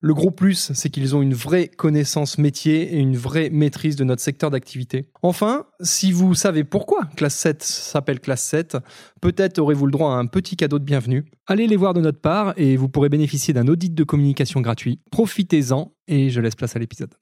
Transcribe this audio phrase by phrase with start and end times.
[0.00, 4.04] Le gros plus, c'est qu'ils ont une vraie connaissance métier et une vraie maîtrise de
[4.04, 5.10] notre secteur d'activité.
[5.22, 8.76] Enfin, si vous savez pourquoi Classe 7 s'appelle Classe 7,
[9.20, 11.24] peut-être aurez-vous le droit à un petit cadeau de bienvenue.
[11.48, 15.00] Allez les voir de notre part et vous pourrez bénéficier d'un audit de communication gratuit.
[15.10, 17.14] Profitez-en et je laisse place à l'épisode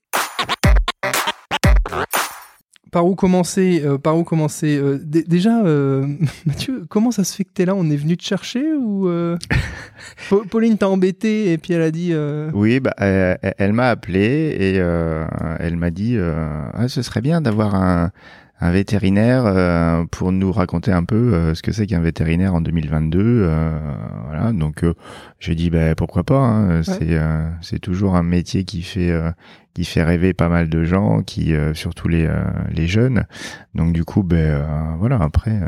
[2.97, 6.07] par où commencer euh, Par où commencer euh, Déjà, euh,
[6.47, 7.75] Mathieu, comment ça se fait que tu es là?
[7.75, 9.07] On est venu te chercher ou
[10.49, 12.15] Pauline t'a embêté et puis elle a dit
[12.55, 17.75] Oui, bah, elle, elle m'a appelé et elle m'a dit ah, ce serait bien d'avoir
[17.75, 18.13] un,
[18.61, 23.51] un vétérinaire pour nous raconter un peu ce que c'est qu'un vétérinaire en 2022.
[24.25, 24.87] voilà, donc
[25.39, 26.39] j'ai dit bah, pourquoi pas.
[26.39, 26.83] Hein, ouais.
[26.83, 27.21] C'est
[27.61, 29.13] c'est toujours un métier qui fait
[29.77, 33.27] qui fait rêver pas mal de gens, qui euh, surtout les euh, les jeunes.
[33.75, 34.65] Donc du coup, ben euh,
[34.99, 35.19] voilà.
[35.21, 35.61] Après.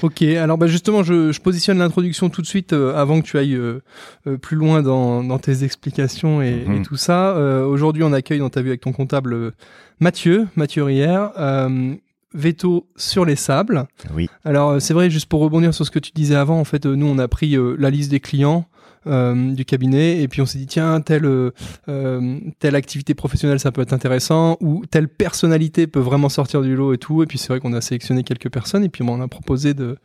[0.00, 0.22] Ok.
[0.22, 3.60] Alors bah justement, je, je positionne l'introduction tout de suite avant que tu ailles
[4.40, 7.34] plus loin dans, dans tes explications et, et tout ça.
[7.66, 9.52] Aujourd'hui, on accueille dans ta vue avec ton comptable
[10.00, 11.32] Mathieu, Mathieu Rière.
[12.32, 13.86] Veto sur les sables.
[14.14, 14.28] Oui.
[14.44, 17.06] Alors c'est vrai, juste pour rebondir sur ce que tu disais avant, en fait, nous
[17.06, 18.66] on a pris la liste des clients.
[19.06, 23.70] Euh, du cabinet et puis on s'est dit tiens telle euh, telle activité professionnelle ça
[23.70, 27.36] peut être intéressant ou telle personnalité peut vraiment sortir du lot et tout et puis
[27.36, 29.98] c'est vrai qu'on a sélectionné quelques personnes et puis on a proposé de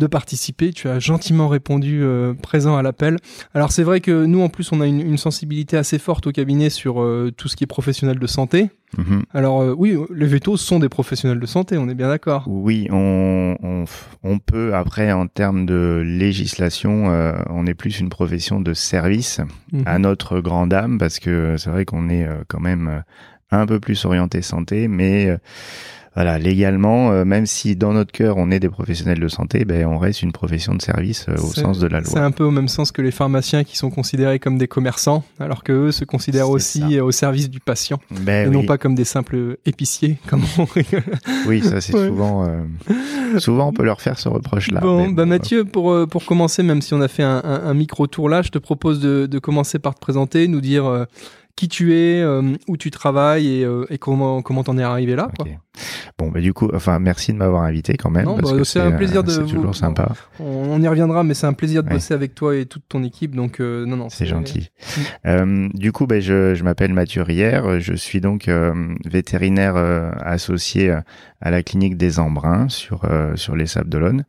[0.00, 3.18] de participer tu as gentiment répondu euh, présent à l'appel
[3.54, 6.32] alors c'est vrai que nous en plus on a une, une sensibilité assez forte au
[6.32, 9.20] cabinet sur euh, tout ce qui est professionnel de santé Mmh.
[9.32, 12.44] Alors euh, oui, les vétos sont des professionnels de santé, on est bien d'accord.
[12.46, 13.84] Oui, on, on,
[14.22, 19.40] on, peut après en termes de législation, euh, on est plus une profession de service
[19.72, 19.82] mmh.
[19.84, 23.02] à notre grande âme parce que c'est vrai qu'on est euh, quand même
[23.50, 25.38] un peu plus orienté santé, mais
[26.14, 29.84] voilà, légalement, euh, même si dans notre cœur on est des professionnels de santé, ben
[29.86, 32.08] on reste une profession de service euh, au sens de la loi.
[32.08, 35.24] C'est un peu au même sens que les pharmaciens qui sont considérés comme des commerçants,
[35.40, 37.04] alors que eux se considèrent aussi ça.
[37.04, 38.54] au service du patient ben et oui.
[38.54, 40.66] non pas comme des simples épiciers, comme on.
[41.48, 42.08] Oui, ça c'est ouais.
[42.08, 44.80] souvent, euh, souvent on peut leur faire ce reproche-là.
[44.80, 47.74] Bon, bah bon, Mathieu, pour pour commencer, même si on a fait un, un, un
[47.74, 51.06] micro tour là, je te propose de, de commencer par te présenter, nous dire
[51.56, 55.14] qui tu es, euh, où tu travailles et, euh, et comment comment t'en es arrivé
[55.14, 55.28] là.
[55.36, 55.46] Quoi.
[56.18, 58.26] Bon bah du coup, enfin merci de m'avoir invité quand même.
[58.26, 59.30] Bah, c'est un plaisir de.
[59.30, 60.12] C'est toujours sympa.
[60.40, 61.94] On, on, y reviendra, mais c'est un plaisir de ouais.
[61.94, 63.34] bosser avec toi et toute ton équipe.
[63.34, 64.08] Donc euh, non non.
[64.08, 64.70] C'est gentil.
[65.26, 67.80] Euh, du coup, bah, je, je m'appelle Mathieu Rière.
[67.80, 68.48] Je suis donc
[69.04, 69.76] vétérinaire
[70.20, 70.94] associé
[71.40, 74.24] à la clinique des Embruns sur sur les Sables d'Olonne.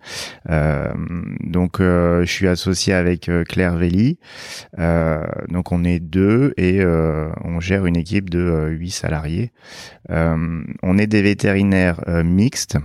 [1.43, 4.19] donc je suis associé avec Claire Velli.
[5.49, 6.83] donc on est deux et
[7.43, 9.51] on gère une équipe de huit salariés.
[10.09, 12.77] on est des vétérinaires euh, mixtes,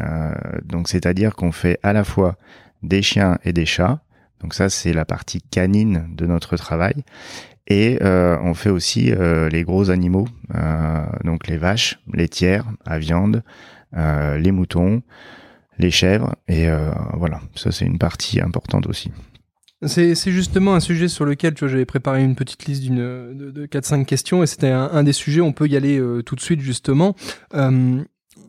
[0.00, 2.36] euh, donc c'est-à-dire qu'on fait à la fois
[2.82, 4.00] des chiens et des chats.
[4.40, 7.04] Donc ça, c'est la partie canine de notre travail.
[7.68, 12.64] Et euh, on fait aussi euh, les gros animaux, euh, donc les vaches, les tiers
[12.84, 13.42] à viande,
[13.96, 15.02] euh, les moutons,
[15.78, 16.36] les chèvres.
[16.48, 16.68] Et
[17.14, 19.10] voilà, ça c'est une partie importante aussi.
[19.84, 23.50] C'est justement un sujet sur lequel tu vois, j'avais préparé une petite liste d'une de,
[23.50, 26.40] de 4-5 questions et c'était un, des sujets, on peut y aller euh, tout de
[26.40, 27.14] suite justement.
[27.54, 28.02] Euh,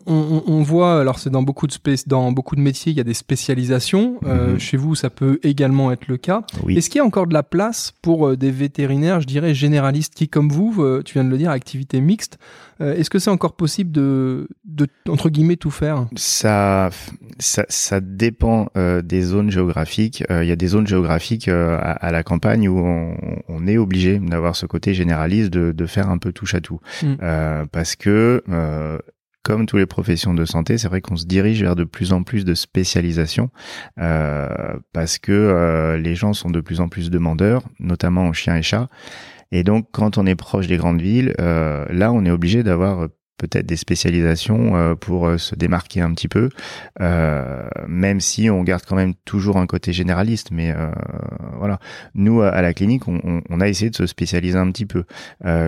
[0.07, 1.75] on, voit, alors c'est dans beaucoup de
[2.07, 4.19] dans beaucoup de métiers, il y a des spécialisations.
[4.25, 4.59] Euh, mhm.
[4.59, 6.43] Chez vous, ça peut également être le cas.
[6.69, 10.13] Est-ce qu'il y a encore de la place pour euh, des vétérinaires, je dirais généralistes,
[10.15, 12.37] qui comme vous, euh, tu viens de le dire, activité mixte.
[12.79, 16.05] Est-ce que c'est encore possible de, de, entre guillemets, tout faire?
[16.15, 16.91] Ça,
[17.39, 20.23] ça, ça, dépend des zones géographiques.
[20.29, 23.15] Il y a des zones géographiques à, la campagne où on,
[23.47, 26.79] on est obligé d'avoir ce côté généraliste, de, de, faire un peu touche à tout,
[27.01, 27.15] mm.
[27.71, 28.43] parce que
[29.47, 32.23] comme toutes les professions de santé, c'est vrai qu'on se dirige vers de plus en
[32.23, 33.49] plus de spécialisation
[33.97, 34.49] euh,
[34.91, 38.61] parce que euh, les gens sont de plus en plus demandeurs, notamment en chiens et
[38.61, 38.89] chats.
[39.53, 43.07] Et donc, quand on est proche des grandes villes, euh, là, on est obligé d'avoir
[43.37, 46.49] peut-être des spécialisations pour se démarquer un petit peu,
[46.99, 50.49] même si on garde quand même toujours un côté généraliste.
[50.51, 50.75] Mais
[51.55, 51.77] voilà,
[52.15, 55.03] nous à la clinique, on, a essayé de se spécialiser un petit peu.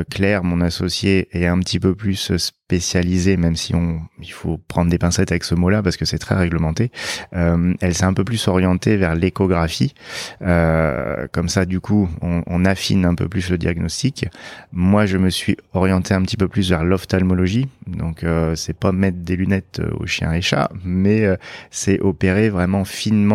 [0.10, 2.32] Claire, mon associé, est un petit peu plus
[2.70, 6.20] spécialisée, même si on, il faut prendre des pincettes avec ce mot-là parce que c'est
[6.20, 6.92] très réglementé.
[7.32, 9.96] elle s'est un peu plus orientée vers l'échographie.
[10.40, 14.28] comme ça, du coup, on, affine un peu plus le diagnostic.
[14.72, 17.68] Moi, je me suis orienté un petit peu plus vers l'ophtalmologie
[17.98, 21.36] donc euh, c'est pas mettre des lunettes euh, aux chiens et chats, mais euh,
[21.72, 23.30] c'est opérer vraiment finement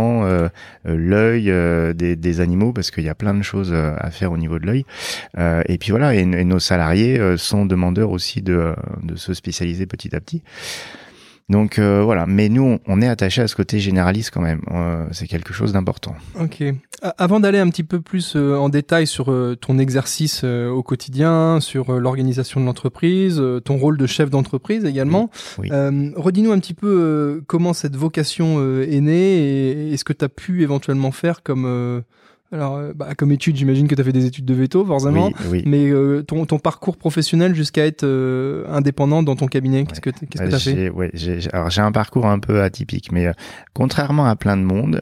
[0.84, 1.52] l'œil
[1.94, 4.84] des, animaux parce qu'il y a plein de choses à faire au niveau de l'œil.
[5.36, 10.21] et puis voilà, et, nos salariés sont demandeurs aussi de, de se spécialiser petit à
[10.21, 10.43] petit.
[11.50, 14.62] Donc euh, voilà, mais nous, on est attaché à ce côté généraliste quand même.
[14.71, 16.15] Euh, c'est quelque chose d'important.
[16.41, 16.62] Ok.
[17.19, 19.26] Avant d'aller un petit peu plus euh, en détail sur
[19.61, 26.53] ton exercice au quotidien, sur l'organisation de l'entreprise, ton rôle de chef d'entreprise également, redis-nous
[26.53, 30.62] un petit peu comment cette vocation est née et, et ce que tu as pu
[30.62, 32.03] éventuellement faire comme
[32.55, 35.33] alors, euh, bah, comme étude, j'imagine que tu as fait des études de veto, forcément.
[35.67, 40.11] Mais euh, ton, ton, parcours professionnel jusqu'à être euh, indépendant dans ton cabinet, qu'est-ce que
[40.11, 40.89] tu as fait?
[40.89, 41.11] ouais,
[41.53, 43.27] Alors, j'ai un parcours un peu atypique, mais
[43.73, 45.01] contrairement à plein de monde,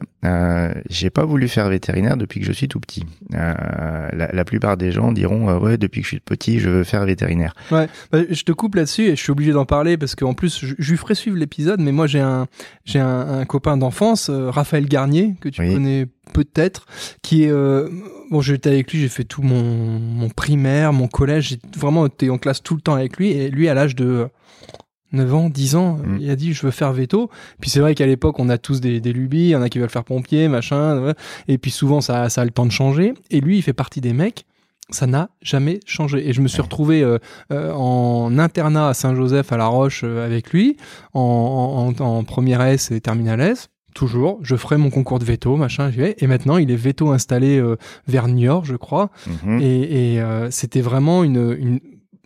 [0.89, 3.05] j'ai pas voulu faire vétérinaire depuis que je suis tout petit.
[3.29, 7.05] La, la, plupart des gens diront ouais, depuis que je suis petit, je veux faire
[7.05, 7.53] vétérinaire.
[7.71, 10.59] Ouais, bah, je te coupe là-dessus et je suis obligé d'en parler parce qu'en plus,
[10.59, 12.47] je, je lui ferai suivre l'épisode, mais moi j'ai un
[12.83, 16.85] j'ai un, un, copain d'enfance, Raphaël Garnier, que tu connais peut-être,
[17.21, 17.89] qui est euh,
[18.31, 22.29] bon, j'étais avec lui, j'ai fait tout mon, mon primaire, mon collège, j'ai vraiment été
[22.29, 24.27] en classe tout le temps avec lui et lui à l'âge de
[25.11, 26.17] 9 ans, 10 ans, mm.
[26.21, 27.29] il a dit je veux faire veto.
[27.59, 29.69] Puis c'est vrai qu'à l'époque on a tous des, des lubies, il y en a
[29.69, 31.13] qui veulent faire pompier, machin,
[31.47, 33.13] et puis souvent ça, ça a le temps de changer.
[33.29, 34.45] Et lui il fait partie des mecs
[34.89, 36.27] ça n'a jamais changé.
[36.27, 37.17] Et je me suis retrouvé euh,
[37.51, 40.77] euh, en internat à Saint-Joseph à La Roche avec lui,
[41.13, 45.55] en, en, en première S et terminale S toujours, je ferai mon concours de veto,
[45.55, 49.59] machin, et maintenant il est veto installé euh, vers Niort, je crois, mhm.
[49.61, 51.79] et, euh, c'était vraiment une, une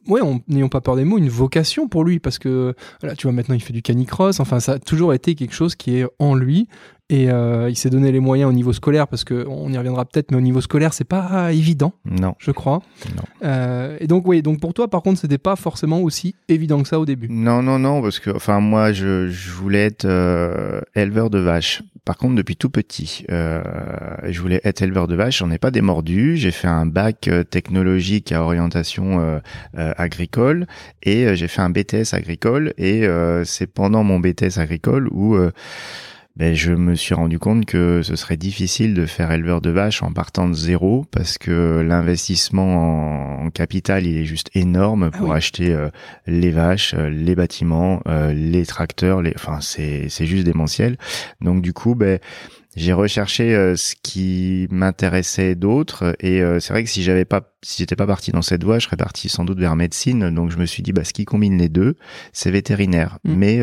[0.08, 3.34] ouais, n'ayons pas peur des mots, une vocation pour lui, parce que là, tu vois,
[3.34, 6.36] maintenant il fait du canicross, enfin ça a toujours été quelque chose qui est en
[6.36, 6.68] lui,
[7.10, 10.04] et euh, il s'est donné les moyens au niveau scolaire parce que on y reviendra
[10.06, 11.94] peut-être, mais au niveau scolaire c'est pas évident.
[12.06, 12.36] Non.
[12.38, 12.82] Je crois.
[13.16, 13.24] Non.
[13.44, 16.88] Euh, et donc oui, donc pour toi par contre c'était pas forcément aussi évident que
[16.88, 17.28] ça au début.
[17.30, 21.82] Non non non parce que enfin moi je, je voulais être euh, éleveur de vaches.
[22.04, 23.62] Par contre depuis tout petit euh,
[24.24, 25.40] je voulais être éleveur de vaches.
[25.40, 26.36] J'en ai pas démordu.
[26.36, 29.40] J'ai fait un bac euh, technologique à orientation euh,
[29.98, 30.68] agricole
[31.04, 33.08] et j'ai fait un BTS agricole et
[33.46, 35.38] c'est pendant mon BTS agricole où
[36.38, 40.04] ben, je me suis rendu compte que ce serait difficile de faire éleveur de vaches
[40.04, 45.34] en partant de zéro parce que l'investissement en, capital il est juste énorme ah pour
[45.34, 45.90] acheter euh,
[46.28, 50.98] les vaches, euh, les bâtiments, euh, les tracteurs, les, enfin c'est c'est juste démentiel.
[51.42, 52.20] Donc du coup ben
[52.76, 57.96] j'ai recherché ce qui m'intéressait d'autres et c'est vrai que si j'avais pas si j'étais
[57.96, 60.30] pas parti dans cette voie, je serais parti sans doute vers médecine.
[60.30, 61.96] Donc je me suis dit bah ce qui combine les deux,
[62.34, 63.18] c'est vétérinaire.
[63.24, 63.34] Mmh.
[63.34, 63.62] Mais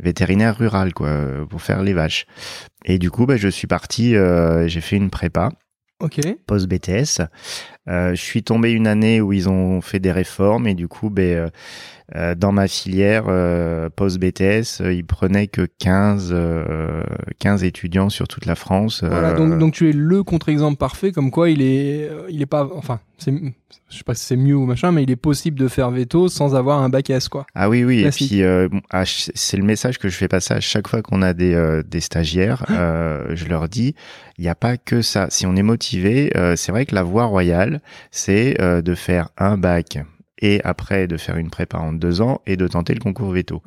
[0.00, 2.26] vétérinaire rural quoi pour faire les vaches.
[2.84, 5.50] Et du coup, bah, je suis parti, euh, j'ai fait une prépa.
[6.00, 6.20] Ok.
[6.46, 7.22] Post BTS.
[7.88, 11.10] Euh, je suis tombé une année où ils ont fait des réformes et du coup,
[11.10, 11.50] ben,
[12.14, 16.34] euh, euh dans ma filière euh, post BTS, ils prenaient que 15
[17.38, 19.02] 15 étudiants sur toute la France.
[19.04, 22.68] Voilà, donc, donc tu es le contre-exemple parfait, comme quoi il est il est pas,
[22.74, 23.32] enfin, c'est
[23.90, 26.28] je sais pas si c'est mieux ou machin, mais il est possible de faire veto
[26.28, 27.46] sans avoir un bac S, quoi.
[27.54, 28.00] Ah oui, oui.
[28.00, 31.22] Et puis, euh, ah, c'est le message que je fais passer à chaque fois qu'on
[31.22, 32.64] a des, euh, des stagiaires.
[32.68, 32.80] Ah.
[32.80, 33.94] euh, je leur dis,
[34.36, 35.28] il n'y a pas que ça.
[35.30, 39.56] Si on est motivé, euh, c'est vrai que la voie royale, c'est de faire un
[39.56, 39.98] bac
[40.38, 43.62] et après de faire une prépa en deux ans et de tenter le concours veto.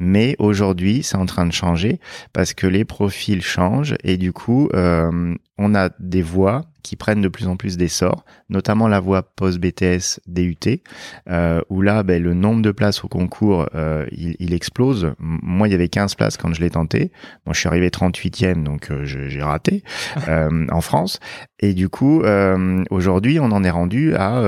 [0.00, 2.00] Mais aujourd'hui, c'est en train de changer
[2.32, 7.20] parce que les profils changent et du coup, euh, on a des voies qui prennent
[7.20, 10.82] de plus en plus d'essor, notamment la voie post-BTS DUT,
[11.28, 15.12] euh, où là, ben, le nombre de places au concours, euh, il, il, explose.
[15.18, 17.10] Moi, il y avait 15 places quand je l'ai tenté.
[17.44, 19.82] Moi, je suis arrivé 38e, donc euh, j'ai raté
[20.28, 21.18] euh, en France.
[21.58, 24.40] Et du coup, euh, aujourd'hui, on en est rendu à,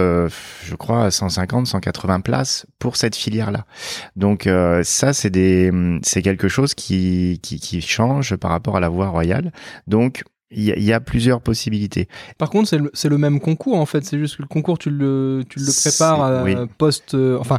[0.64, 3.66] je crois, à 150, 180 places pour cette filière-là.
[4.14, 4.48] Donc
[4.82, 5.72] ça, c'est des,
[6.02, 9.52] c'est quelque chose qui, qui, qui change par rapport à la voie royale.
[9.86, 12.08] Donc il y, a, plusieurs possibilités.
[12.38, 14.04] Par contre, c'est le, le, même concours en fait.
[14.04, 17.58] C'est juste que le concours, tu le, tu le prépares à, post, euh, enfin,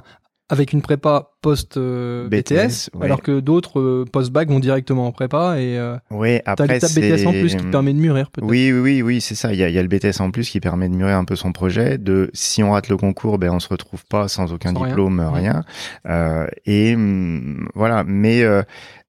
[0.49, 5.11] avec une prépa post euh, BTS, alors que d'autres euh, post bac vont directement en
[5.11, 5.79] prépa et
[6.09, 8.49] oui, après t'as l'étape BTS en plus qui te permet de mûrir peut-être.
[8.49, 9.53] Oui, oui, oui, oui c'est ça.
[9.53, 11.35] Il y a, y a, le BTS en plus qui permet de mûrir un peu
[11.35, 11.99] son projet.
[11.99, 15.63] De si on rate le concours, ben on se retrouve pas sans aucun diplôme, rien.
[16.05, 16.47] rien.
[16.65, 18.43] et hum, voilà, mais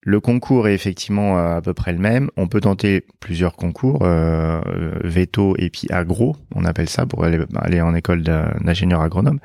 [0.03, 2.31] le concours est effectivement euh, à peu près le même.
[2.37, 4.61] On peut tenter plusieurs concours, euh,
[5.05, 9.41] veto et puis agro, on appelle ça pour aller, aller en école d'ingénieur agronome.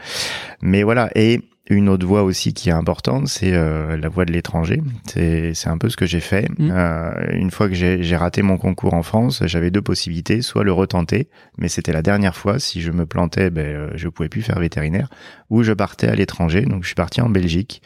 [0.62, 4.32] Mais voilà, et une autre voie aussi qui est importante, c'est euh, la voie de
[4.32, 4.84] l'étranger.
[5.08, 6.48] C'est, un peu ce que j'ai fait.
[6.60, 6.70] Mmh.
[6.72, 10.72] Euh, une fois que j'ai, raté mon concours en France, j'avais deux possibilités, soit le
[10.72, 12.60] retenter, mais c'était la dernière fois.
[12.60, 15.10] Si je me plantais, ben, euh, je pouvais plus faire vétérinaire,
[15.50, 16.62] ou je partais à l'étranger.
[16.62, 17.82] Donc je suis parti en Belgique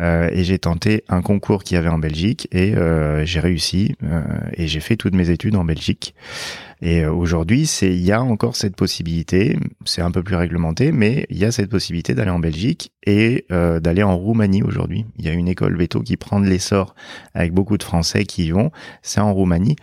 [0.00, 2.74] euh, et j'ai tenté un concours qu'il y avait en Belgique et
[3.24, 3.94] j'ai réussi
[4.54, 6.14] et j'ai fait toutes mes études en Belgique.
[6.80, 10.92] Et euh, aujourd'hui, c'est il y a encore cette possibilité, c'est un peu plus réglementé,
[10.92, 15.06] mais il y a cette possibilité d'aller en Belgique et euh, d'aller en Roumanie aujourd'hui.
[15.16, 16.94] Il y a une école veto qui prend de l'essor
[17.34, 18.70] avec beaucoup de Français qui y vont,
[19.02, 19.76] c'est en Roumanie.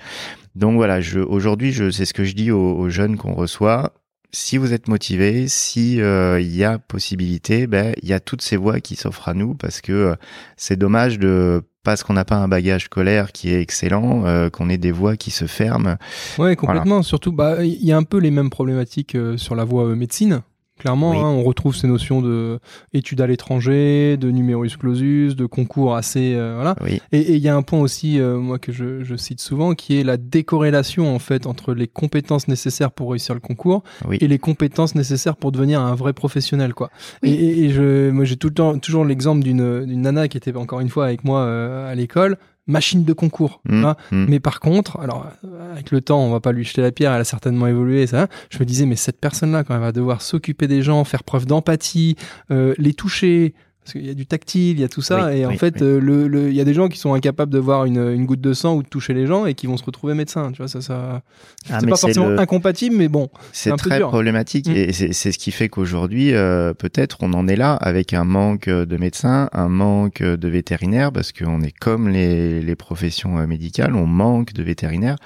[0.55, 3.93] Donc voilà, aujourd'hui, c'est ce que je dis aux jeunes qu'on reçoit
[4.31, 8.41] si vous êtes motivé, si euh, il y a possibilité, ben il y a toutes
[8.41, 10.15] ces voies qui s'offrent à nous parce que euh,
[10.57, 14.69] c'est dommage de parce qu'on n'a pas un bagage scolaire qui est excellent, euh, qu'on
[14.69, 15.97] ait des voies qui se ferment.
[16.39, 17.03] Ouais, complètement.
[17.03, 20.41] Surtout, bah, il y a un peu les mêmes problématiques sur la voie médecine.
[20.77, 22.59] Clairement, hein, on retrouve ces notions de
[22.93, 26.75] études à l'étranger, de numerus clausus, de concours assez euh, voilà.
[27.13, 29.97] Et il y a un point aussi, euh, moi que je, je, cite souvent, qui
[29.97, 34.37] est la décorrélation en fait entre les compétences nécessaires pour réussir le concours et les
[34.37, 36.89] compétences nécessaires pour devenir un vrai professionnel, quoi.
[37.23, 40.55] Et, et, je, moi j'ai tout le temps toujours l'exemple d'une d'une nana qui était
[40.57, 43.61] encore une fois avec moi euh, à l'école machine de concours.
[43.65, 44.25] Mmh, mmh.
[44.27, 45.27] Mais par contre, alors
[45.71, 48.07] avec le temps, on va pas lui jeter la pierre, elle a certainement évolué.
[48.07, 51.23] Ça, je me disais, mais cette personne-là, quand elle va devoir s'occuper des gens, faire
[51.23, 52.15] preuve d'empathie,
[52.51, 53.53] euh, les toucher,
[53.85, 55.99] parce qu'il y a du tactile, il y a tout ça, et en fait, euh,
[55.99, 58.51] le, il y a des gens qui sont incapables de voir une, une, goutte de
[58.51, 60.51] sang ou de toucher les gens et qui vont se retrouver médecins.
[60.53, 61.21] Tu vois, ça, ça,
[61.69, 64.75] ah, c'est pas forcément incompatible, mais bon, c'est très problématique, mm.
[64.75, 68.69] et c'est ce qui fait qu'aujourd'hui, euh, peut-être, on en est là avec un manque
[68.69, 73.95] de médecins, un manque de vétérinaires, parce qu'on est comme les, les professions euh, médicales,
[73.95, 75.17] on manque de vétérinaires,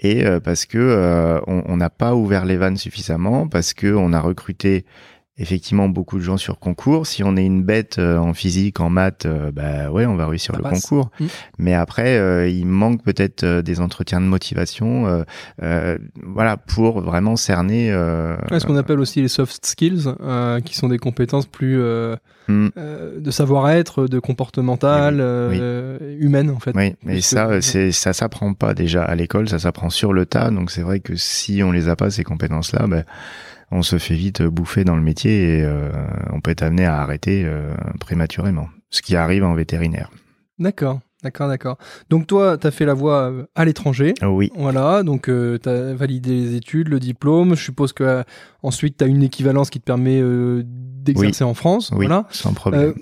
[0.00, 4.84] et parce que on n'a pas ouvert les vannes suffisamment, parce que on a recruté
[5.38, 7.06] effectivement beaucoup de gens sur concours.
[7.06, 10.26] Si on est une bête euh, en physique, en maths, euh, bah ouais, on va
[10.26, 11.10] réussir le concours.
[11.20, 11.26] Mm.
[11.58, 15.24] Mais après, euh, il manque peut-être des entretiens de motivation,
[15.58, 17.90] voilà, pour vraiment cerner.
[17.90, 20.14] ce qu'on appelle aussi les soft skills,
[20.64, 21.78] qui sont des compétences plus
[22.48, 22.68] mm.
[23.18, 25.20] de savoir-être, de comportemental,
[26.18, 26.72] humaine en fait.
[26.74, 30.50] Oui, mais ça, c'est ça s'apprend pas déjà à l'école, ça s'apprend sur le tas.
[30.50, 33.04] Donc c'est vrai que si on les a pas ces compétences-là, ben
[33.70, 35.90] on se fait vite bouffer dans le métier et euh,
[36.32, 40.10] on peut être amené à arrêter euh, prématurément, ce qui arrive en vétérinaire.
[40.58, 41.00] D'accord.
[41.24, 41.78] D'accord, d'accord.
[42.10, 44.14] Donc toi, tu as fait la voie euh, à l'étranger.
[44.22, 44.52] Oui.
[44.54, 47.56] Voilà, donc tu as validé les études, le diplôme.
[47.56, 48.22] Je suppose que
[48.62, 50.22] ensuite tu as une équivalence qui te permet
[50.64, 51.90] d'exercer en France.
[51.90, 52.26] Oui, voilà.
[52.30, 52.94] sans problème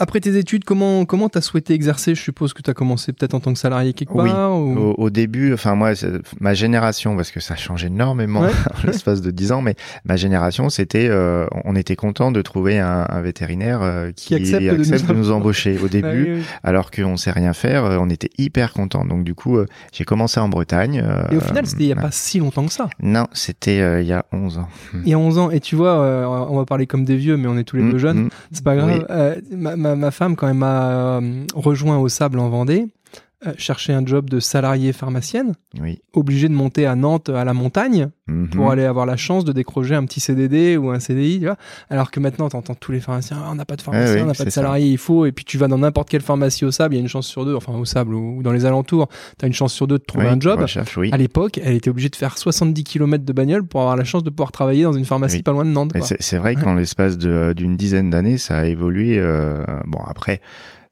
[0.00, 2.14] après tes études, comment comment t'as souhaité exercer?
[2.14, 4.58] Je suppose que tu as commencé peut-être en tant que salarié quelque part.
[4.58, 4.94] Oui.
[4.96, 5.92] Au, début, enfin moi,
[6.40, 9.74] ma génération, parce que ça a changé énormément en l'espace de 10 ans, mais
[10.06, 14.62] ma génération, c'était, euh, on était content de trouver un, un vétérinaire euh, qui, accepte,
[14.64, 15.30] de, nous...
[15.30, 17.84] embaucher au début, alors qu'on sait rien faire.
[17.84, 19.04] Euh, on était hyper content.
[19.04, 19.58] Donc du coup,
[19.92, 21.04] j'ai commencé en Bretagne.
[21.30, 22.88] et au final, c'était il y a pas si longtemps que ça.
[23.02, 24.68] Non, c'était il y a 11 ans.
[24.94, 25.50] Il y a 11 ans.
[25.50, 27.92] Et tu vois, on va parler comme des vieux, mais on est tous les mmh,
[27.92, 28.20] deux jeunes.
[28.24, 28.30] Mmh.
[28.52, 29.06] C'est pas grave.
[29.50, 32.86] ma ma, femme, quand elle m'a euh, rejoint au Sable en Vendée,
[33.46, 36.02] euh, chercher un job de salarié pharmacienne, oui.
[36.12, 38.50] obligé de monter à Nantes à la montagne mhm.
[38.50, 41.56] pour aller avoir la chance de décrocher un petit CDD ou un CDI, tu vois
[41.88, 44.34] alors que maintenant t'entends tous les pharmaciens, ah, on n'a pas de pharmacien, on n'a
[44.34, 46.94] pas de salarié, il faut, et puis tu vas dans n'importe quelle pharmacie au sable,
[46.94, 49.44] il y a une chance sur deux, enfin au sable ou, dans les alentours, tu
[49.46, 50.62] as une chance sur deux de trouver un job.
[51.10, 54.22] à l'époque, elle était obligée de faire 70 km de bagnole pour avoir la chance
[54.22, 55.92] de pouvoir travailler dans une pharmacie pas loin de Nantes.
[56.02, 59.18] C'est vrai qu'en l'espace d'une dizaine d'années, ça a évolué.
[59.18, 60.42] Euh, bon après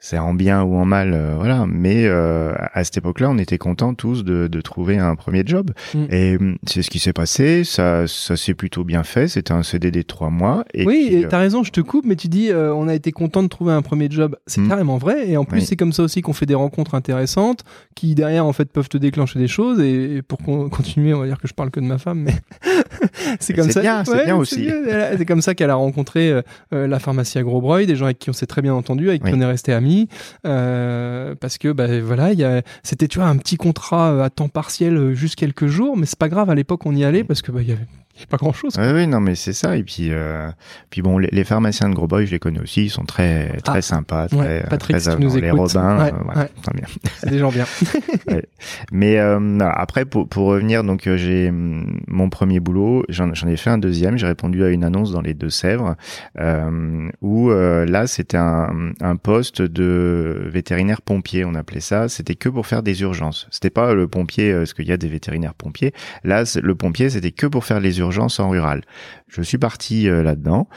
[0.00, 1.67] c'est en bien ou en mal, euh, voilà.
[1.69, 5.73] Mais euh, à cette époque-là, on était contents tous de, de trouver un premier job.
[5.95, 6.05] Mm.
[6.11, 7.64] Et hum, c'est ce qui s'est passé.
[7.64, 9.26] Ça, ça s'est plutôt bien fait.
[9.26, 10.64] C'était un CDD de trois mois.
[10.73, 13.11] Et oui, euh, t'as raison, je te coupe, mais tu dis euh, on a été
[13.11, 14.37] content de trouver un premier job.
[14.47, 14.69] C'est Mm.
[14.69, 15.28] carrément vrai.
[15.28, 15.67] Et en plus, Oui.
[15.67, 17.64] c'est comme ça aussi qu'on fait des rencontres intéressantes
[17.97, 19.81] qui, derrière, en fait, peuvent te déclencher des choses.
[19.81, 22.21] Et, et pour con- continuer, on va dire que je parle que de ma femme,
[22.21, 22.35] mais
[23.40, 24.05] c'est comme ça.
[24.05, 24.69] c'est bien aussi.
[25.17, 28.19] C'est comme ça qu'elle a rencontré euh, euh, la pharmacie à Grosbreuil, des gens avec
[28.21, 29.88] qui on s'est très bien entendu, avec qui on est resté amis.
[30.47, 32.62] Euh, parce que, bah, voilà, il y a...
[32.83, 35.97] c'était, tu vois, un petit contrat euh, à temps partiel, euh, juste quelques jours.
[35.97, 37.87] Mais c'est pas grave, à l'époque, on y allait parce que, bah, il y avait
[38.20, 38.75] il pas grand chose.
[38.78, 39.76] Oui, oui, non, mais c'est ça.
[39.76, 40.48] Et puis, euh,
[40.90, 42.84] puis bon, les, les pharmaciens de Gros Boy, je les connais aussi.
[42.84, 43.82] Ils sont très, très Ah.
[43.82, 45.37] sympas, très, Ouais, Patrick, très si tu nous.
[45.37, 45.58] Les écoutes.
[45.72, 46.48] Robins, Ouais, euh, ouais.
[46.62, 46.87] très bien.
[47.18, 47.64] C'est des gens bien.
[48.92, 53.56] Mais euh, après, pour, pour revenir, donc euh, j'ai hum, mon premier boulot, j'en ai
[53.56, 54.16] fait un deuxième.
[54.18, 55.94] J'ai répondu à une annonce dans les Deux-Sèvres
[56.38, 62.08] euh, où euh, là, c'était un, un poste de vétérinaire pompier, on appelait ça.
[62.08, 63.46] C'était que pour faire des urgences.
[63.50, 65.92] C'était pas le pompier, euh, parce qu'il y a des vétérinaires pompiers.
[66.25, 68.08] Là, le pompier, c'était que pour faire les urgences
[68.38, 68.87] en rural.
[69.28, 70.68] Je suis parti euh, là-dedans.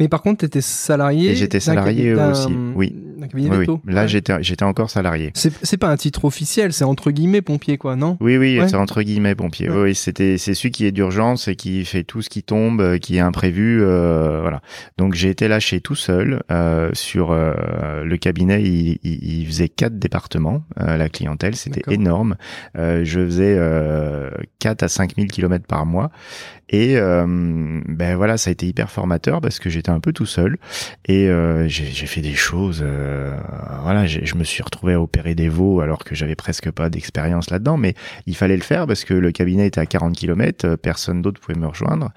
[0.00, 1.30] Mais par contre, tu étais salarié.
[1.30, 2.96] Et j'étais salarié aussi, oui.
[3.34, 3.66] Oui, oui.
[3.86, 4.08] Là, Ouais.
[4.08, 5.30] j'étais, j'étais encore salarié.
[5.34, 8.16] C'est c'est pas un titre officiel, c'est entre guillemets pompier, quoi, non?
[8.20, 8.66] Oui, oui, Ouais.
[8.68, 9.68] c'est entre guillemets pompier.
[9.70, 9.82] Ouais.
[9.82, 12.98] Oui, c'était c'est celui qui est d'urgence et qui fait tout ce qui tombe, euh,
[12.98, 14.60] qui est imprévu, euh, voilà.
[14.98, 18.62] Donc j'ai été lâché tout seul euh, sur euh, le cabinet.
[18.62, 20.64] Il, il, il faisait quatre départements.
[20.80, 22.36] euh, la clientèle, c'était énorme.
[22.76, 26.10] Euh, je faisais euh, 4 à 5 000 kilomètres par mois.
[26.72, 27.26] Et euh,
[28.00, 30.56] ben voilà, ça a été hyper formateur parce que j'étais un peu tout seul
[31.04, 32.80] et euh, j'ai fait des choses.
[32.82, 33.38] euh,
[33.82, 37.50] voilà, je me suis retrouvé à opérer des veaux alors que j'avais presque pas d'expérience
[37.50, 37.92] là-dedans, mais
[38.24, 41.58] il fallait le faire parce que le cabinet était à 40 km, personne d'autre pouvait
[41.58, 42.10] me rejoindre.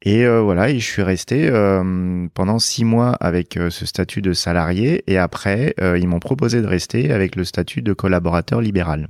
[0.00, 4.22] Et euh, voilà, et je suis resté euh, pendant six mois avec euh, ce statut
[4.22, 8.62] de salarié, et après, euh, ils m'ont proposé de rester avec le statut de collaborateur
[8.62, 9.08] libéral.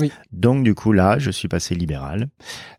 [0.00, 0.12] Oui.
[0.32, 2.28] Donc du coup là, je suis passé libéral.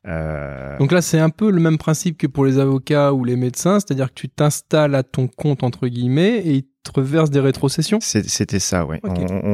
[0.07, 3.35] Euh, Donc là, c'est un peu le même principe que pour les avocats ou les
[3.35, 7.99] médecins, c'est-à-dire que tu t'installes à ton compte, entre guillemets, et reversent des rétrocessions?
[8.01, 8.85] C'était ça.
[8.85, 8.99] Ok.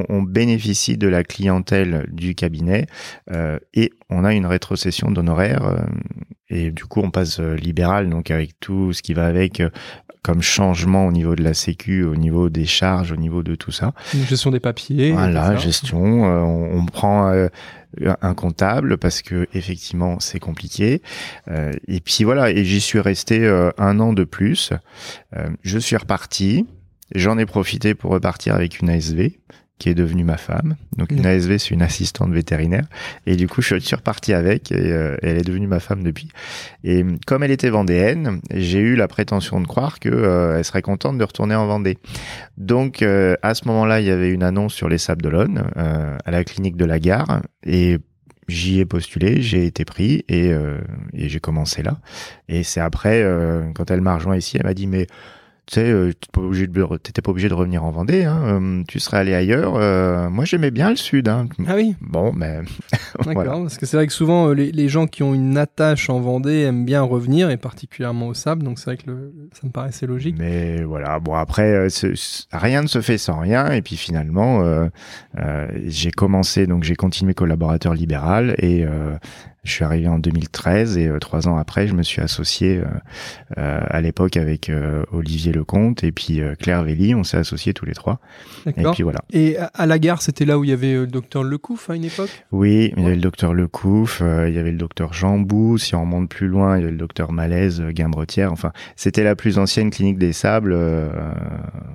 [0.10, 2.88] On, bénéficie de la clientèle du cabinet
[3.32, 5.78] euh, et on a une rétrocession d'honoraires euh,
[6.50, 9.70] et du coup on passe euh, libéral, donc avec tout ce qui va avec euh,
[10.24, 13.72] comme changement au niveau de la sécu, au niveau des charges, au niveau de tout
[13.72, 13.94] ça.
[14.14, 15.12] Une gestion des papiers.
[15.12, 16.26] Voilà, gestion.
[16.26, 17.50] euh, on, on prend euh,
[18.22, 21.02] un comptable parce que effectivement c'est compliqué.
[21.50, 23.46] Euh, et puis voilà, et j'y suis resté
[23.78, 24.72] un an de plus.
[25.64, 26.66] Je suis reparti.
[27.14, 29.32] J'en ai profité pour repartir avec une ASV
[29.80, 30.76] qui est devenue ma femme.
[30.98, 31.26] Donc une.
[31.26, 32.86] ASV, c'est une assistante vétérinaire.
[33.26, 36.30] Et du coup, je suis reparti avec et euh, elle est devenue ma femme depuis.
[36.84, 40.84] Et comme elle était vendéenne, j'ai eu la prétention de croire que euh, elle serait
[40.84, 41.98] contente de retourner en Vendée.
[42.58, 46.18] Donc euh, à ce moment-là, il y avait une annonce sur les Sables d'Olonne euh,
[46.24, 48.00] à la clinique de la gare et
[48.48, 50.80] J'y ai postulé, j'ai été pris et, euh,
[51.14, 51.98] j'ai commencé là.
[52.50, 55.08] Et c'est après, euh, quand elle m'a rejoint ici, elle m'a dit mais
[55.66, 58.42] tu sais, euh, t'étais pas obligé de, t'étais pas obligé de revenir en Vendée, hein,
[58.46, 59.76] euh, tu serais allé ailleurs.
[59.76, 61.30] Euh, moi, j'aimais bien le sud.
[61.30, 61.48] Hein.
[61.68, 62.60] Ah oui, Bon, mais
[63.20, 63.34] d'accord.
[63.34, 63.52] voilà.
[63.52, 66.20] Parce que c'est vrai que souvent, euh, les, les gens qui ont une attache en
[66.20, 69.72] Vendée aiment bien revenir, et particulièrement au sable, donc c'est vrai que le- ça me
[69.72, 70.36] paraissait logique.
[70.38, 71.88] Mais voilà, bon après,
[72.52, 73.72] rien ne se fait sans rien.
[73.72, 74.88] Et puis finalement, euh,
[75.40, 79.16] euh, j'ai commencé, donc j'ai continué collaborateur libéral et euh,
[79.64, 82.84] je suis arrivé en 2013 et euh, trois ans après, je me suis associé euh,
[83.58, 87.16] euh, à l'époque avec euh, Olivier Lecomte et puis euh, Claire Velli.
[87.16, 88.20] On s'est associés tous les trois.
[88.66, 89.20] Et puis voilà.
[89.32, 92.04] Et à, la gare, c'était là où il y avait le docteur Lecouf à une
[92.06, 92.30] époque?
[92.52, 95.78] Oui, il y avait le docteur Lecouf, euh, il y avait le docteur Jambou.
[95.78, 98.52] Si on remonte plus loin, il y avait le docteur Malaise, Guimbretière.
[98.52, 100.74] Enfin, c'était la plus ancienne clinique des sables.
[100.74, 101.10] euh,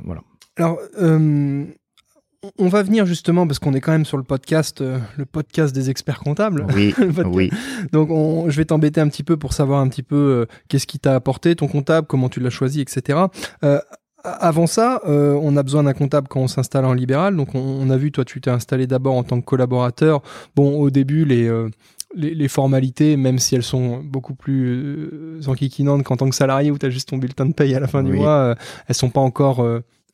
[0.04, 0.22] voilà.
[0.56, 1.64] Alors, euh,
[2.58, 5.74] on va venir justement, parce qu'on est quand même sur le podcast, euh, le podcast
[5.74, 6.66] des experts comptables.
[6.74, 6.94] Oui,
[7.32, 7.50] oui.
[7.92, 10.86] Donc, on- je vais t'embêter un petit peu pour savoir un petit peu euh, qu'est-ce
[10.86, 13.18] qui t'a apporté, ton comptable, comment tu l'as choisi, etc.
[13.64, 13.80] Euh,
[14.24, 17.36] avant ça, euh, on a besoin d'un comptable quand on s'installe en libéral.
[17.36, 20.22] Donc, on, on a vu, toi, tu t'es installé d'abord en tant que collaborateur.
[20.54, 21.68] Bon, au début, les, euh,
[22.14, 24.66] les, les formalités, même si elles sont beaucoup plus
[25.12, 27.80] euh, enquiquinantes qu'en tant que salarié où tu as juste ton bulletin de paye à
[27.80, 28.54] la fin du mois,
[28.86, 29.64] elles sont pas encore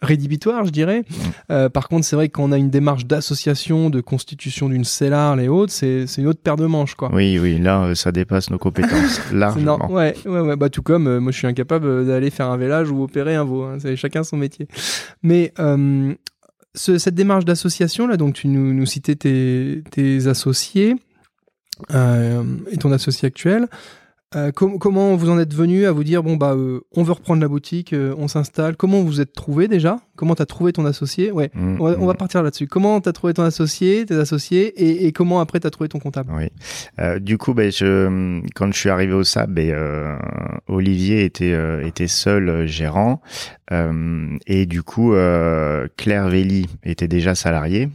[0.02, 1.02] rédhibitoires, je dirais.
[1.50, 4.84] Euh, par contre, c'est vrai que quand on a une démarche d'association, de constitution d'une
[4.84, 7.10] CELAR et autres, c'est une autre paire de manches, quoi.
[7.14, 9.78] Oui, oui, là, euh, ça dépasse nos compétences largement.
[9.78, 12.56] nor- ouais, ouais, ouais, bah tout comme euh, moi je suis incapable d'aller faire un
[12.56, 14.68] vélage ou opérer un veau, hein, c'est chacun son métier.
[15.22, 16.12] Mais euh,
[16.74, 20.96] ce- cette démarche d'association là, donc tu nous, nous citais tes, tes associés
[21.92, 23.66] et ton associé actuel.
[24.36, 27.40] Euh, comment vous en êtes venu à vous dire bon bah euh, on veut reprendre
[27.40, 28.76] la boutique, euh, on s'installe.
[28.76, 30.00] Comment vous êtes trouvé déjà?
[30.16, 31.30] Comment t'as trouvé ton associé?
[31.30, 32.16] Ouais, mmh, on, va, mmh.
[32.16, 32.66] partir là-dessus.
[32.66, 36.32] Comment t'as trouvé ton associé, tes associés, et, comment après t'as trouvé ton comptable?
[36.32, 37.20] Oui.
[37.20, 40.18] du coup, ben, je, quand je suis arrivé au SAB, ben,
[40.68, 43.20] Olivier était était seul gérant,
[43.70, 45.14] et du coup
[45.96, 47.88] Claire Velli était déjà salariée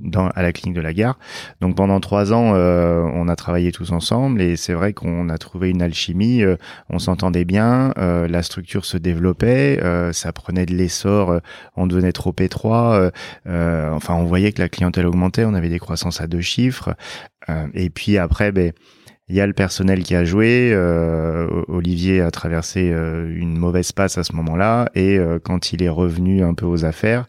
[0.00, 1.18] dans à la clinique de la gare.
[1.62, 5.70] Donc pendant trois ans, on a travaillé tous ensemble, et c'est vrai qu'on a trouvé
[5.70, 6.56] une alchimie, euh,
[6.88, 11.40] on s'entendait bien, euh, la structure se développait, euh, ça prenait de l'essor,
[11.76, 13.10] on devenait trop étroit,
[13.46, 16.94] enfin on voyait que la clientèle augmentait, on avait des croissances à deux chiffres,
[17.74, 18.72] et puis après, ben
[19.28, 20.74] il y a le personnel qui a joué.
[21.68, 26.54] Olivier a traversé une mauvaise passe à ce moment-là, et quand il est revenu un
[26.54, 27.26] peu aux affaires,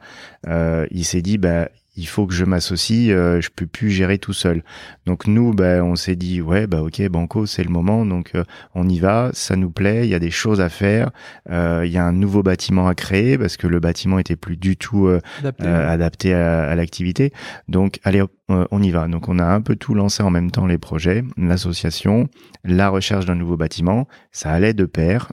[0.48, 4.34] il s'est dit bah il faut que je m'associe, euh, je peux plus gérer tout
[4.34, 4.64] seul.
[5.06, 8.44] Donc nous, bah, on s'est dit ouais, bah ok, Banco, c'est le moment, donc euh,
[8.74, 11.12] on y va, ça nous plaît, il y a des choses à faire,
[11.50, 14.58] euh, il y a un nouveau bâtiment à créer parce que le bâtiment était plus
[14.58, 15.20] du tout euh,
[15.62, 17.32] adapté, à, l'activité.
[17.68, 19.08] Donc allez, on y va.
[19.08, 22.28] Donc on a un peu tout lancé en même temps les projets, l'association,
[22.64, 25.32] la recherche d'un nouveau bâtiment, ça allait de pair,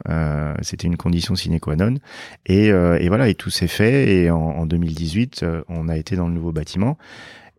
[0.63, 1.95] c'était une condition sine qua non,
[2.47, 4.15] et, et voilà, et tout s'est fait.
[4.15, 6.99] Et en, en 2018, on a été dans le nouveau bâtiment.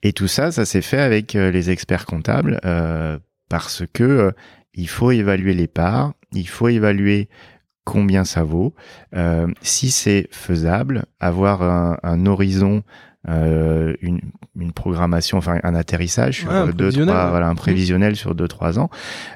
[0.04, 3.18] Et tout ça, ça s'est fait avec euh, les experts comptables euh,
[3.50, 4.32] parce que euh,
[4.74, 7.30] il faut évaluer les parts, il faut évaluer
[7.86, 8.74] combien ça vaut,
[9.62, 12.82] si c'est faisable, avoir un, un horizon
[13.30, 14.20] euh, une,
[14.60, 18.90] une, programmation, enfin un atterrissage sur deux, trois, voilà, un prévisionnel sur deux trois ans.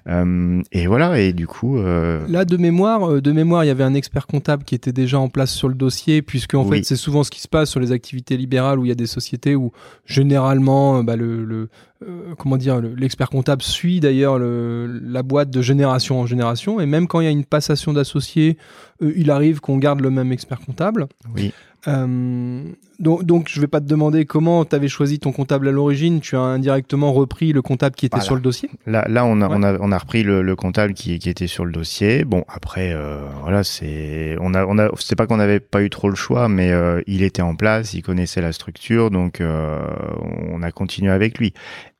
[0.09, 1.77] Euh, et voilà, et du coup.
[1.77, 2.25] Euh...
[2.27, 5.19] Là, de mémoire, euh, de mémoire, il y avait un expert comptable qui était déjà
[5.19, 7.79] en place sur le dossier, puisque en fait, c'est souvent ce qui se passe sur
[7.79, 9.71] les activités libérales où il y a des sociétés où
[10.05, 11.69] généralement, bah, le, le
[12.05, 17.07] euh, comment dire, l'expert comptable suit d'ailleurs la boîte de génération en génération, et même
[17.07, 18.57] quand il y a une passation d'associés,
[19.01, 21.07] il arrive qu'on garde le même expert comptable.
[21.33, 21.53] Oui.
[21.87, 22.63] Euh,
[22.99, 26.19] donc, donc, je vais pas te demander comment tu avais choisi ton comptable à l'origine.
[26.19, 28.69] Tu as indirectement repris le comptable qui était sur le dossier.
[28.85, 31.47] Là, là, on a, on a, on a repris le, le comptable qui, qui, était
[31.47, 32.25] sur le dossier.
[32.25, 35.89] Bon, après, euh, voilà, c'est, on a, on a, c'est pas qu'on n'avait pas eu
[35.89, 40.63] trop le choix, mais euh, il était en place, il connaissait la structure, donc on
[40.63, 41.53] a continué avec lui.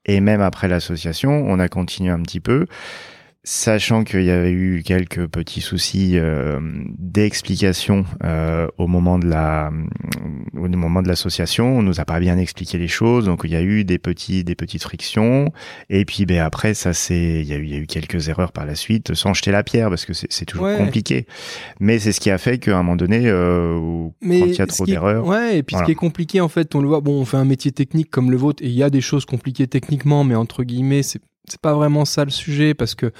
[0.06, 2.66] Et même après l'association, on a continué un petit peu
[3.48, 6.60] sachant qu'il y avait eu quelques petits soucis euh,
[7.00, 12.20] d'explication euh, au moment de la euh, au moment de l'association, on nous a pas
[12.20, 15.54] bien expliqué les choses, donc il y a eu des petits des petites frictions.
[15.90, 18.28] Et puis ben après ça c'est il y a eu il y a eu quelques
[18.28, 21.26] erreurs par la suite sans jeter la pierre parce que c'est toujours compliqué,
[21.80, 24.68] mais c'est ce qui a fait qu'à un moment donné euh, quand il y a
[24.68, 25.26] trop d'erreurs.
[25.26, 27.38] Ouais, et puis ce qui est compliqué en fait, on le voit, bon, on fait
[27.38, 30.36] un métier technique comme le vôtre et il y a des choses compliquées techniquement, mais
[30.36, 33.12] entre guillemets c'est c'est pas vraiment ça le sujet parce que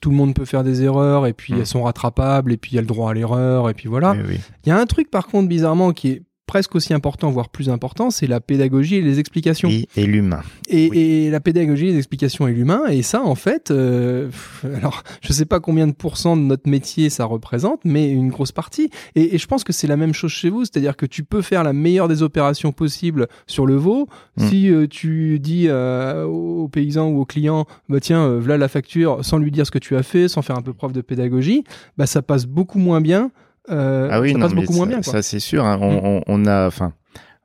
[0.00, 1.58] tout le monde peut faire des erreurs et puis mmh.
[1.58, 4.16] elles sont rattrapables et puis il y a le droit à l'erreur et puis voilà.
[4.64, 7.68] Il y a un truc par contre bizarrement qui est presque aussi important, voire plus
[7.68, 9.68] important, c'est la pédagogie et les explications.
[9.68, 10.42] Et, l'humain.
[10.68, 12.86] Et, la pédagogie, les explications et l'humain.
[12.88, 14.30] Et ça, en fait, euh,
[14.76, 18.52] alors je sais pas combien de pourcents de notre métier ça représente, mais une grosse
[18.52, 18.90] partie.
[19.14, 21.64] Et, je pense que c'est la même chose chez vous, c'est-à-dire que tu peux faire
[21.64, 24.08] la meilleure des opérations possibles sur le veau.
[24.36, 24.48] Mm.
[24.48, 29.24] Si euh, tu dis euh, aux paysans ou aux clients, bah tiens, voilà la facture,
[29.24, 31.64] sans lui dire ce que tu as fait, sans faire un peu preuve de pédagogie,
[31.98, 33.30] bah ça passe beaucoup moins bien
[33.70, 35.02] euh, ah oui, ça passe beaucoup moins bien.
[35.02, 35.64] Ça c'est sûr.
[35.64, 35.78] Hein.
[35.80, 36.22] On, mm.
[36.26, 36.92] on, a, enfin,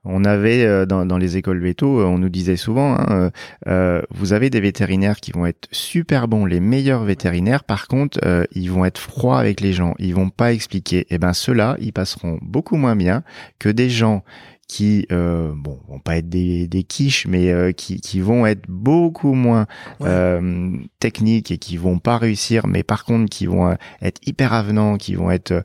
[0.04, 3.30] on avait euh, dans, dans, les écoles veto, euh, on nous disait souvent, hein,
[3.68, 7.64] euh, vous avez des vétérinaires qui vont être super bons, les meilleurs vétérinaires.
[7.64, 8.18] Par contre,
[8.52, 11.00] ils vont être froids avec les gens, ils vont pas expliquer.
[11.00, 13.22] Et eh ben ceux-là, ils passeront beaucoup moins bien
[13.58, 14.24] que des gens
[14.68, 19.34] qui euh, bon vont pas être des, des quiches mais qui, qui vont être beaucoup
[19.34, 19.66] moins
[20.98, 25.14] techniques et qui vont pas réussir mais par contre qui vont être hyper avenants qui
[25.14, 25.62] vont être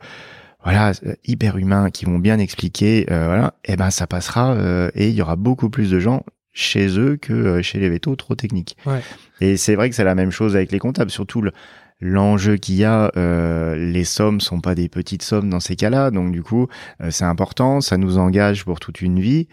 [0.68, 4.54] voilà euh, hyper humains qui vont bien expliquer euh, voilà et eh ben ça passera
[4.54, 8.16] euh, et il y aura beaucoup plus de gens chez eux que chez les vétos
[8.18, 9.02] trop techniques ouais.
[9.40, 11.54] et c'est vrai que c'est la même chose avec les comptables surtout le
[12.00, 16.12] l'enjeu qu'il y a, euh, les sommes sont pas des petites sommes dans ces cas-là,
[16.12, 16.68] donc du coup
[17.10, 19.48] c'est important, ça nous engage pour toute une vie.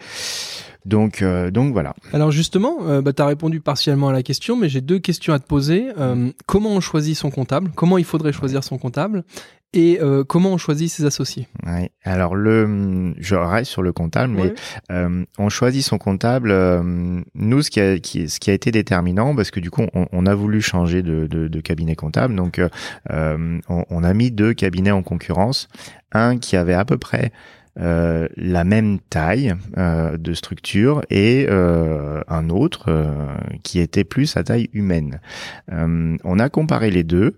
[0.85, 1.95] Donc, donc voilà.
[2.13, 5.39] Alors justement, bah, tu as répondu partiellement à la question, mais j'ai deux questions à
[5.39, 5.87] te poser.
[6.45, 7.71] comment on choisit son comptable?
[7.73, 9.23] Comment il faudrait choisir son comptable?
[9.75, 11.47] Et euh, comment on choisit ses associés?
[11.65, 11.91] Ouais.
[12.03, 14.53] Alors le, je reste sur le comptable, mais
[14.91, 16.49] euh, on choisit son comptable.
[16.51, 19.85] Euh, nous, ce qui, a, qui, ce qui a été déterminant, parce que du coup,
[19.93, 22.69] on, on a voulu changer de, de, de cabinet comptable, donc euh,
[23.69, 25.67] on, on, a mis deux cabinets en concurrence,
[26.13, 27.31] un qui avait à peu près
[27.77, 32.89] euh, la même taille euh, de structure et euh, un autre
[33.63, 35.19] qui était plus à taille humaine.
[35.69, 37.35] on a comparé les deux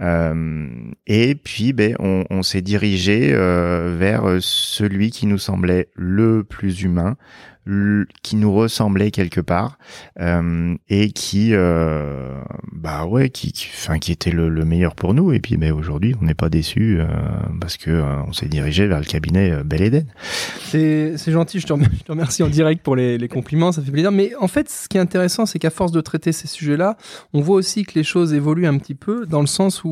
[0.00, 7.16] et puis ben, on, s'est dirigé vers celui qui nous semblait le plus humain,
[8.22, 9.78] qui nous ressemblait quelque part
[10.20, 12.40] euh, et qui euh,
[12.72, 15.32] bah ouais qui qui, était le, meilleur pour nous.
[15.32, 17.06] Et puis mais aujourd'hui on n'est pas déçu euh,
[17.60, 20.06] parce que euh, on s'est dirigé vers le cabinet euh, Bel Eden
[20.64, 21.72] c'est gentil je te,
[22.08, 24.12] remercie, en direct pour les, compliments ça fait plaisir.
[24.12, 26.96] Mais en fait ce qui est intéressant c'est qu'à force de traiter ces sujets là
[27.34, 29.87] on voit aussi que les choses évoluent un petit peu dans le sens où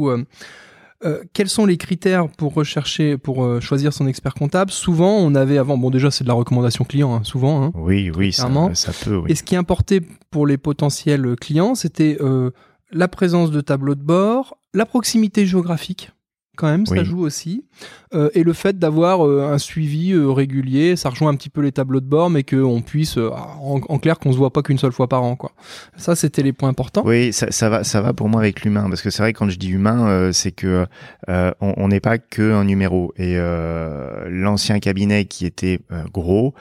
[1.04, 4.70] euh, quels sont les critères pour rechercher, pour euh, choisir son expert comptable?
[4.70, 7.62] Souvent, on avait avant, bon déjà c'est de la recommandation client, hein, souvent.
[7.62, 9.16] Hein, oui, oui, ça, ça, peut.
[9.16, 9.30] Oui.
[9.30, 12.50] Et ce qui importait pour les potentiels clients, c'était euh,
[12.90, 16.12] la présence de tableaux de bord, la proximité géographique
[16.56, 17.64] quand même, ça joue aussi.
[18.14, 21.60] Euh, et le fait d'avoir euh, un suivi euh, régulier, ça rejoint un petit peu
[21.60, 24.92] les tableaux de bord, mais qu'on puisse, en, clair, qu'on se voit pas qu'une seule
[24.92, 25.52] fois par an, quoi.
[25.96, 27.02] Ça, c'était les points importants.
[27.04, 29.48] Oui, ça, ça, va, ça va pour moi avec l'humain, parce que c'est vrai quand
[29.48, 30.86] je dis humain, c'est que
[31.28, 33.12] on n'est pas que un numéro.
[33.16, 33.36] Et
[34.28, 35.80] l'ancien cabinet qui était
[36.12, 36.54] gros,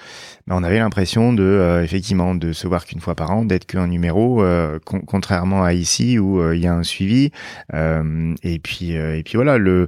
[0.48, 3.88] ben, on avait l'impression de, effectivement, de se voir qu'une fois par an, d'être qu'un
[3.88, 4.44] numéro,
[4.84, 7.32] contrairement à ici où il y a un suivi.
[7.74, 9.85] et puis, et puis voilà, le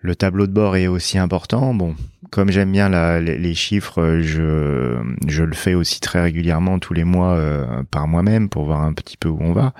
[0.00, 1.74] le, tableau de bord est aussi important.
[1.74, 1.94] Bon,
[2.32, 2.88] comme j'aime bien
[3.20, 4.96] les, chiffres, je,
[5.28, 8.94] je le fais aussi très régulièrement tous les mois euh, par moi-même pour voir un
[8.94, 9.74] petit peu où on va.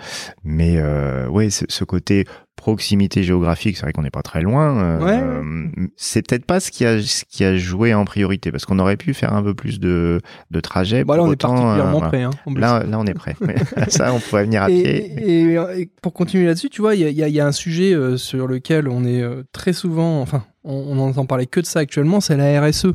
[0.45, 2.27] Mais euh, ouais, ce côté
[2.62, 5.01] proximité géographique, c'est vrai qu'on n'est pas très loin.
[5.03, 8.79] Euh, c'est peut-être pas ce qui a ce qui a joué en priorité parce qu'on
[8.79, 10.21] aurait pu faire un peu plus de
[10.53, 11.03] de trajet.
[11.03, 12.23] Bah là, on est particulièrement prêt.
[12.23, 13.35] Hein, là, là, on est prêt.
[13.88, 15.57] Ça, on pourrait venir à pied.
[15.57, 18.47] Et, pour continuer là-dessus, tu vois, il y a, y a, un sujet euh, sur
[18.47, 22.20] lequel on est euh, très souvent, enfin, on, on entend parler que de ça actuellement,
[22.20, 22.94] c'est la RSE.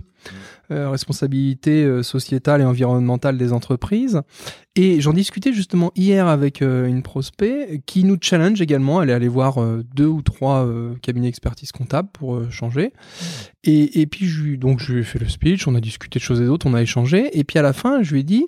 [0.69, 4.21] Euh, responsabilité euh, sociétale et environnementale des entreprises.
[4.75, 9.01] Et j'en discutais justement hier avec euh, une prospect qui nous challenge également.
[9.01, 9.59] Elle est allée voir
[9.95, 10.69] deux ou trois
[11.01, 12.91] cabinets d'expertise comptable pour changer.
[13.63, 16.19] Et, et, puis je lui, donc je lui ai fait le speech, on a discuté
[16.19, 17.29] de choses et d'autres, on a échangé.
[17.39, 18.45] Et puis à la fin, je lui ai dit,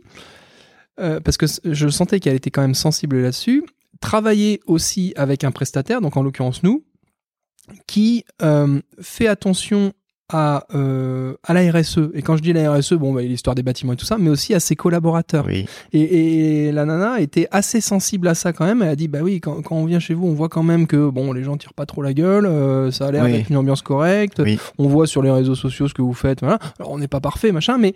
[0.97, 3.63] parce que je sentais qu'elle était quand même sensible là-dessus,
[4.01, 6.83] travailler aussi avec un prestataire, donc en l'occurrence nous,
[7.87, 8.25] qui
[9.01, 9.93] fait attention
[10.29, 12.11] à, euh, à la RSE.
[12.13, 14.29] Et quand je dis la RSE, bon, bah, l'histoire des bâtiments et tout ça, mais
[14.29, 15.45] aussi à ses collaborateurs.
[15.47, 15.65] Oui.
[15.91, 18.81] Et, et, la nana était assez sensible à ça quand même.
[18.83, 20.85] Elle a dit, bah oui, quand, quand, on vient chez vous, on voit quand même
[20.87, 23.57] que bon, les gens tirent pas trop la gueule, euh, ça a l'air d'être une
[23.57, 24.41] ambiance correcte.
[24.77, 26.41] On voit sur les réseaux sociaux ce que vous faites.
[26.41, 26.59] Voilà.
[26.79, 27.95] Alors on n'est pas parfait, machin, mais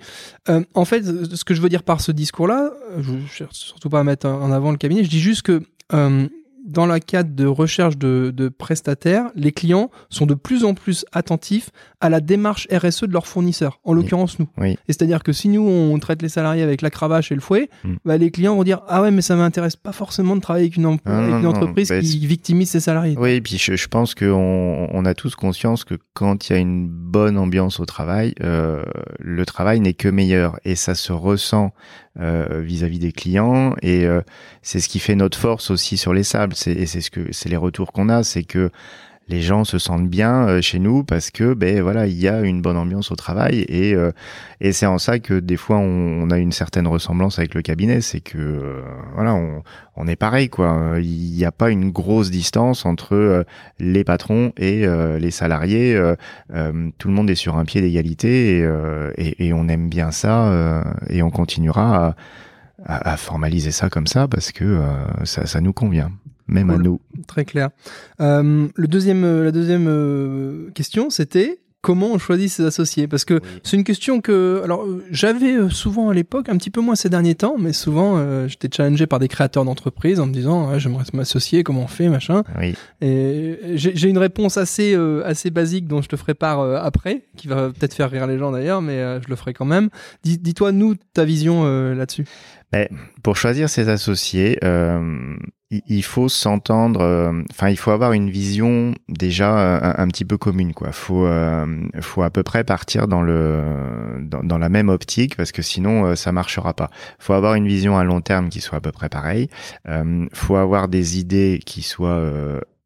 [0.49, 3.99] euh, en fait, ce que je veux dire par ce discours-là, je cherche surtout pas
[3.99, 5.61] à mettre en avant le cabinet, je dis juste que
[5.93, 6.27] euh,
[6.63, 11.05] dans la cadre de recherche de, de, prestataires, les clients sont de plus en plus
[11.11, 14.47] attentifs à la démarche RSE de leurs fournisseurs, en l'occurrence nous.
[14.57, 14.71] Oui.
[14.71, 17.69] Et c'est-à-dire que si nous on traite les salariés avec la cravache et le fouet,
[17.83, 17.95] mm.
[18.05, 20.77] bah, les clients vont dire ah ouais mais ça m'intéresse pas forcément de travailler avec
[20.77, 23.15] une, une entreprise bah, qui victimise ses salariés.
[23.17, 26.55] Oui, et puis je, je pense qu'on on a tous conscience que quand il y
[26.55, 28.83] a une bonne ambiance au travail, euh,
[29.19, 31.73] le travail n'est que meilleur et ça se ressent
[32.19, 33.75] euh, vis-à-vis des clients.
[33.81, 34.21] Et euh,
[34.61, 36.53] c'est ce qui fait notre force aussi sur les sables.
[36.67, 38.23] Et c'est ce que c'est les retours qu'on a.
[38.23, 38.69] C'est que
[39.27, 42.41] les gens se sentent bien euh, chez nous parce que ben voilà il y a
[42.41, 43.95] une bonne ambiance au travail et
[44.61, 48.01] et c'est en ça que des fois on, a une certaine ressemblance avec le cabinet
[48.01, 48.81] c'est que
[49.13, 49.63] voilà on,
[49.95, 50.95] on est pareil quoi.
[50.99, 53.45] Il n'y a pas une grosse distance entre
[53.79, 54.85] les patrons et
[55.19, 55.99] les salariés
[56.97, 58.67] tout le monde est sur un pied d'égalité
[59.17, 62.15] et, et, on aime bien ça et on continuera
[62.85, 66.11] à formaliser ça comme ça parce que euh, ça, ça, nous convient,
[66.47, 66.99] même à nous.
[67.27, 67.69] Très clair.
[68.21, 73.07] Euh, le deuxième, euh, la deuxième euh, question, c'était comment on choisit ses associés?
[73.07, 76.95] Parce que c'est une question que, alors, j'avais souvent à l'époque, un petit peu moins
[76.95, 81.03] ces derniers temps, mais souvent, j'étais challengé par des créateurs d'entreprises en me disant, j'aimerais
[81.11, 82.43] m'associer, comment on fait, machin.
[82.57, 82.73] Oui.
[83.01, 87.71] Et j'ai une réponse assez, assez basique dont je te ferai part après, qui va
[87.71, 89.89] peut-être faire rire les gens d'ailleurs, mais je le ferai quand même.
[90.23, 92.23] Dis-toi, nous, ta vision là-dessus.
[92.73, 92.87] Ben,
[93.21, 95.37] pour choisir ses associés, euh,
[95.87, 97.01] il faut s'entendre.
[97.01, 100.91] Euh, enfin, il faut avoir une vision déjà euh, un, petit peu commune, quoi.
[100.91, 101.65] Faut, euh,
[102.01, 103.63] faut à peu près partir dans le
[104.21, 106.89] dans, dans, la même optique parce que sinon ça marchera pas.
[107.19, 109.49] Faut avoir une vision à long terme qui soit à peu près pareille.
[110.33, 112.21] faut avoir des idées qui soient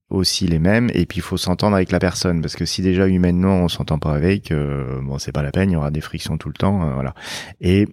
[0.10, 3.08] aussi les mêmes et puis il faut s'entendre avec la personne parce que si déjà
[3.08, 6.38] humainement on s'entend pas avec bon c'est pas la peine il y aura des frictions
[6.38, 7.14] tout le temps voilà
[7.60, 7.88] et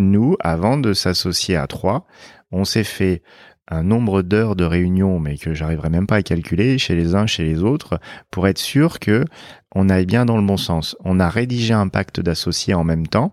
[0.00, 2.06] nous, avant de s'associer à trois,
[2.50, 3.22] on s'est fait
[3.70, 7.26] un nombre d'heures de réunion, mais que j'arriverai même pas à calculer chez les uns,
[7.26, 9.24] chez les autres, pour être sûr que
[9.74, 10.96] on aille bien dans le bon sens.
[11.04, 13.32] On a rédigé un pacte d'associés en même temps,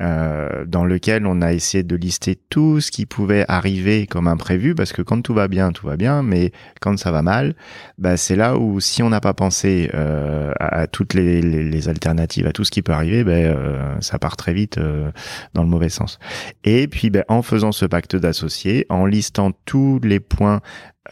[0.00, 4.74] euh, dans lequel on a essayé de lister tout ce qui pouvait arriver comme imprévu,
[4.74, 7.54] parce que quand tout va bien, tout va bien, mais quand ça va mal,
[7.98, 12.52] bah, c'est là où si on n'a pas pensé euh, à, toutes les, alternatives, à
[12.52, 15.10] tout ce qui peut arriver, bah, euh, ça part très vite euh,
[15.54, 16.18] dans le mauvais sens.
[16.64, 20.60] Et puis, bah, en faisant ce pacte d'associés, en listant tous les points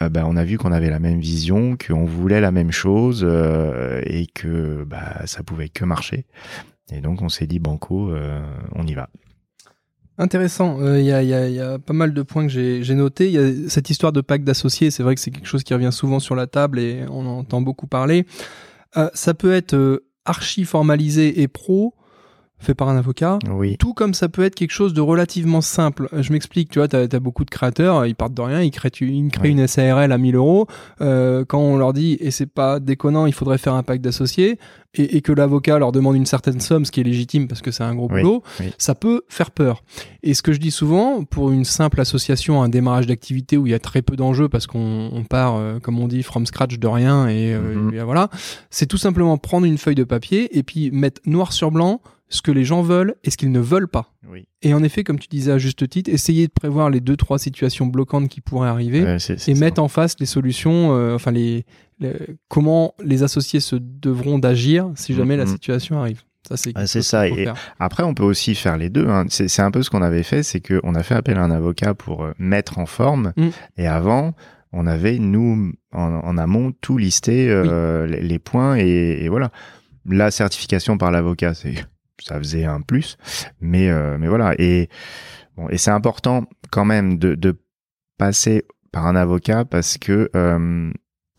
[0.02, 3.24] euh, bah, on a vu qu'on avait la même vision, qu'on voulait la même chose
[3.26, 6.26] euh, et que bah, ça pouvait que marcher.
[6.92, 8.42] Et donc on s'est dit banco, euh,
[8.74, 9.08] on y va.
[10.16, 10.78] Intéressant.
[10.94, 13.26] Il y, a, pas mal de points que j'ai notés.
[13.26, 14.92] Il y a cette histoire de pacte d'associés.
[14.92, 17.38] C'est vrai que c'est quelque chose qui revient souvent sur la table et on en
[17.38, 18.24] entend beaucoup parler.
[19.14, 21.94] ça peut être archi formalisé et pro
[22.64, 23.38] fait par un avocat.
[23.50, 23.76] Oui.
[23.78, 26.08] Tout comme ça peut être quelque chose de relativement simple.
[26.12, 28.90] Je m'explique, tu vois, tu as, beaucoup de créateurs, ils partent de rien, ils créent,
[29.00, 30.66] ils créent une SARL à 1000 euros.
[31.00, 34.58] Euh, quand on leur dit, et c'est pas déconnant, il faudrait faire un pacte d'associés,
[34.96, 37.82] et, que l'avocat leur demande une certaine somme, ce qui est légitime parce que c'est
[37.82, 38.42] un gros boulot,
[38.78, 39.82] ça peut faire peur.
[40.22, 43.70] Et ce que je dis souvent, pour une simple association, un démarrage d'activité où il
[43.70, 46.86] y a très peu d'enjeux parce qu'on part, euh, comme on dit, from scratch de
[46.86, 47.94] rien, et, euh, mhm.
[47.94, 48.30] et voilà,
[48.70, 52.00] c'est tout simplement prendre une feuille de papier et puis mettre noir sur blanc
[52.34, 54.12] ce que les gens veulent et ce qu'ils ne veulent pas.
[54.62, 57.38] Et en effet, comme tu disais à juste titre, essayer de prévoir les deux trois
[57.38, 61.64] situations bloquantes qui pourraient arriver et mettre en face les solutions, euh, enfin les,
[62.48, 65.48] comment les associés se devront d'agir si jamais la mm-hmm.
[65.48, 66.22] situation arrive.
[66.48, 67.28] Ça, c'est ça.
[67.28, 67.46] Et
[67.78, 69.08] après, on peut aussi faire les deux.
[69.08, 69.26] Hein.
[69.28, 71.94] C'est un peu ce qu'on avait fait, c'est qu'on a fait appel à un avocat
[71.94, 73.32] pour euh, mettre en forme.
[73.36, 73.48] Mm.
[73.78, 74.34] Et avant,
[74.72, 78.76] on avait, nous, en, amont, tout listé, euh, les, points.
[78.76, 79.52] Et, et, voilà.
[80.04, 81.76] La certification par l'avocat, c'est
[82.20, 83.16] ça faisait un plus.
[83.60, 84.54] Mais, euh, mais voilà.
[84.58, 84.88] Et,
[85.56, 87.56] bon, et c'est important quand même de, de
[88.18, 90.92] passer par un avocat parce que euh,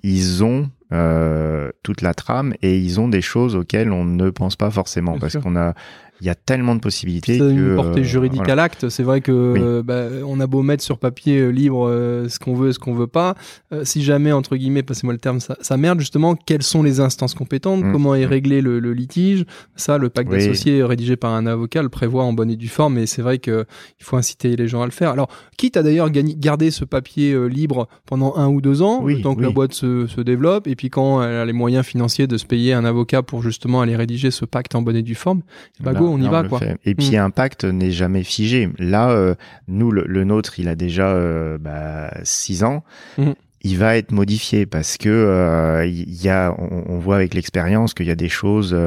[0.04, 4.56] ils ont euh, toute la trame et ils ont des choses auxquelles on ne pense
[4.56, 5.74] pas forcément parce qu'on a
[6.22, 7.38] il y a tellement de possibilités.
[7.38, 8.90] C'est une portée juridique à l'acte.
[8.90, 12.56] C'est vrai que bah, on a beau mettre sur papier euh, libre euh, ce qu'on
[12.56, 13.36] veut, ce qu'on veut pas.
[13.74, 16.36] Euh, si jamais entre guillemets, passez-moi le terme, ça, ça, merde justement.
[16.36, 17.84] Quelles sont les instances compétentes?
[17.84, 17.92] Mmh.
[17.92, 18.30] Comment est mmh.
[18.30, 19.46] réglé le, le, litige?
[19.76, 22.98] Ça, le pacte d'associés rédigé par un avocat le prévoit en bonne et due forme.
[22.98, 23.66] Et c'est vrai que
[24.00, 25.12] il faut inciter les gens à le faire.
[25.12, 29.36] Alors, quitte à d'ailleurs garder ce papier libre pendant un ou deux ans, oui, tant
[29.36, 32.38] que la boîte se, se, développe, et puis quand elle a les moyens financiers de
[32.38, 35.42] se payer un avocat pour justement aller rédiger ce pacte en bonne et due forme,
[35.80, 36.60] bah on y va quoi.
[36.86, 37.20] Et puis mm.
[37.20, 38.70] un pacte n'est jamais figé.
[38.78, 39.36] Là, euh,
[39.68, 42.84] nous, le, nôtre, il a déjà euh, bah, six ans.
[43.18, 43.32] Mm.
[43.68, 48.06] Il va être modifié parce que euh, il y a, on, voit avec l'expérience qu'il
[48.06, 48.78] y a des choses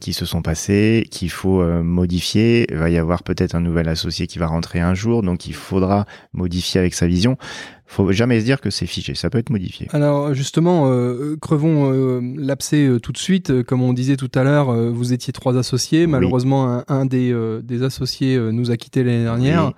[0.00, 2.66] qui se sont passées, qu'il faut modifier.
[2.68, 5.54] Il va y avoir peut-être un nouvel associé qui va rentrer un jour, donc il
[5.54, 7.36] faudra modifier avec sa vision
[7.88, 9.88] faut jamais se dire que c'est figé, ça peut être modifié.
[9.92, 13.62] Alors justement, euh, crevons euh, l'abcès euh, tout de suite.
[13.62, 16.06] Comme on disait tout à l'heure, vous étiez trois associés.
[16.06, 19.72] Malheureusement, un, des, des associés nous a quittés l'année dernière.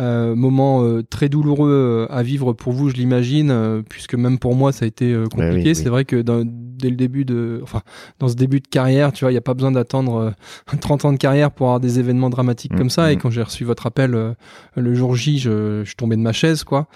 [0.00, 4.54] Euh, moment euh, très douloureux euh, à vivre pour vous, je l'imagine, puisque même pour
[4.54, 5.74] moi ça a été compliqué.
[5.74, 7.82] C'est vrai que dès le début de, enfin,
[8.18, 10.32] dans ce début de carrière, tu vois, il n'y a pas besoin d'attendre
[10.80, 13.12] 30 ans de carrière pour avoir des événements dramatiques comme ça.
[13.12, 13.18] Et mm.
[13.18, 14.34] quand j'ai reçu votre appel
[14.76, 16.86] le jour J, je, je tombais de ma chaise, quoi.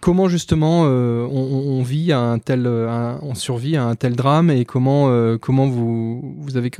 [0.00, 4.64] comment justement on, on, vit à un tel, on survit à un tel drame et
[4.64, 6.70] comment, comment vous, vous avez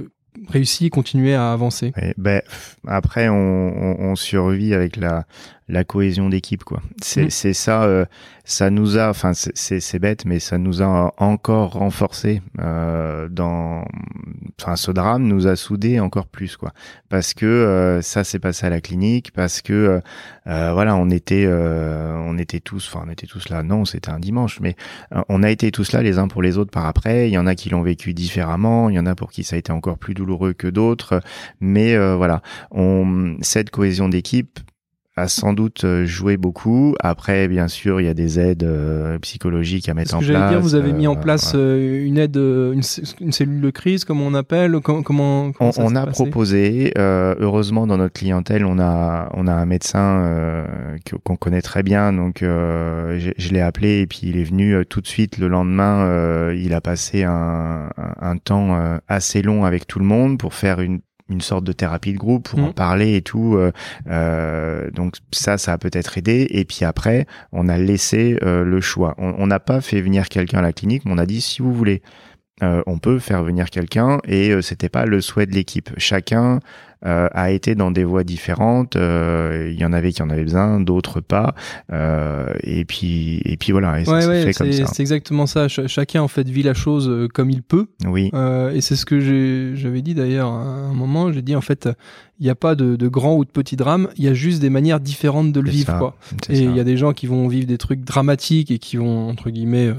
[0.48, 1.92] réussi continuer à avancer.
[2.16, 2.42] Ben,
[2.86, 5.26] Après, on, on, on, survit avec la,
[5.72, 6.82] la cohésion d'équipe quoi.
[7.02, 7.54] C'est mm.
[7.54, 8.04] ça euh,
[8.44, 13.84] ça nous a enfin c'est bête mais ça nous a encore renforcé euh, dans
[14.60, 16.72] enfin ce drame nous a soudé encore plus quoi.
[17.08, 20.00] Parce que euh, ça s'est passé à la clinique parce que
[20.44, 23.62] voilà on était on était tous enfin on était tous là.
[23.62, 24.76] Non c'était un dimanche mais
[25.30, 27.30] on a été tous là les uns pour les autres par après.
[27.30, 29.56] Il y en a qui l'ont vécu différemment il y en a pour qui ça
[29.56, 31.22] a été encore plus douloureux que d'autres.
[31.60, 34.60] Mais voilà on cette cohésion d'équipe
[35.14, 36.94] a sans doute euh, joué beaucoup.
[37.00, 40.50] Après, bien sûr, il y a des aides euh, psychologiques à mettre en que place.
[40.50, 44.32] dire, vous avez mis en euh, place une aide, une, cellule de crise, comme on
[44.32, 44.80] appelle.
[44.80, 46.92] Comment, on, a proposé.
[46.96, 50.66] heureusement, dans notre clientèle, on a on a un médecin
[51.24, 55.00] qu'on connaît très bien, donc je, je l'ai appelé et puis il est venu tout
[55.00, 56.52] de suite le lendemain.
[56.52, 61.00] il a passé un, un temps assez long avec tout le monde pour faire une
[61.32, 62.74] une sorte de thérapie de groupe pour en mmh.
[62.74, 63.56] parler et tout.
[63.56, 63.72] Euh,
[64.08, 66.46] euh, donc ça, ça a peut-être aidé.
[66.50, 69.14] Et puis après, on a laissé euh, le choix.
[69.18, 71.72] On n'a pas fait venir quelqu'un à la clinique, mais on a dit si vous
[71.72, 72.02] voulez
[72.86, 75.90] on peut faire venir quelqu'un et c'était pas le souhait de l'équipe.
[75.96, 76.60] Chacun
[77.04, 78.94] euh, a été dans des voies différentes.
[78.96, 81.54] Euh, il y en avait qui en avaient besoin, d'autres pas.
[81.92, 84.00] Euh, et puis et puis voilà.
[84.00, 85.68] Et ouais, C'est exactement ça.
[85.68, 87.86] chacun en fait vit la chose comme il peut.
[88.06, 88.30] Oui.
[88.72, 91.32] et c'est ce que j'avais dit d'ailleurs à un moment.
[91.32, 91.88] J'ai dit en fait,
[92.38, 94.08] il n'y a pas de, de, grand ou de petit drame.
[94.16, 95.98] Il y a juste des manières différentes de le vivre.
[95.98, 96.16] quoi.
[96.48, 99.28] Et il y a des gens qui vont vivre des trucs dramatiques et qui vont
[99.28, 99.92] entre guillemets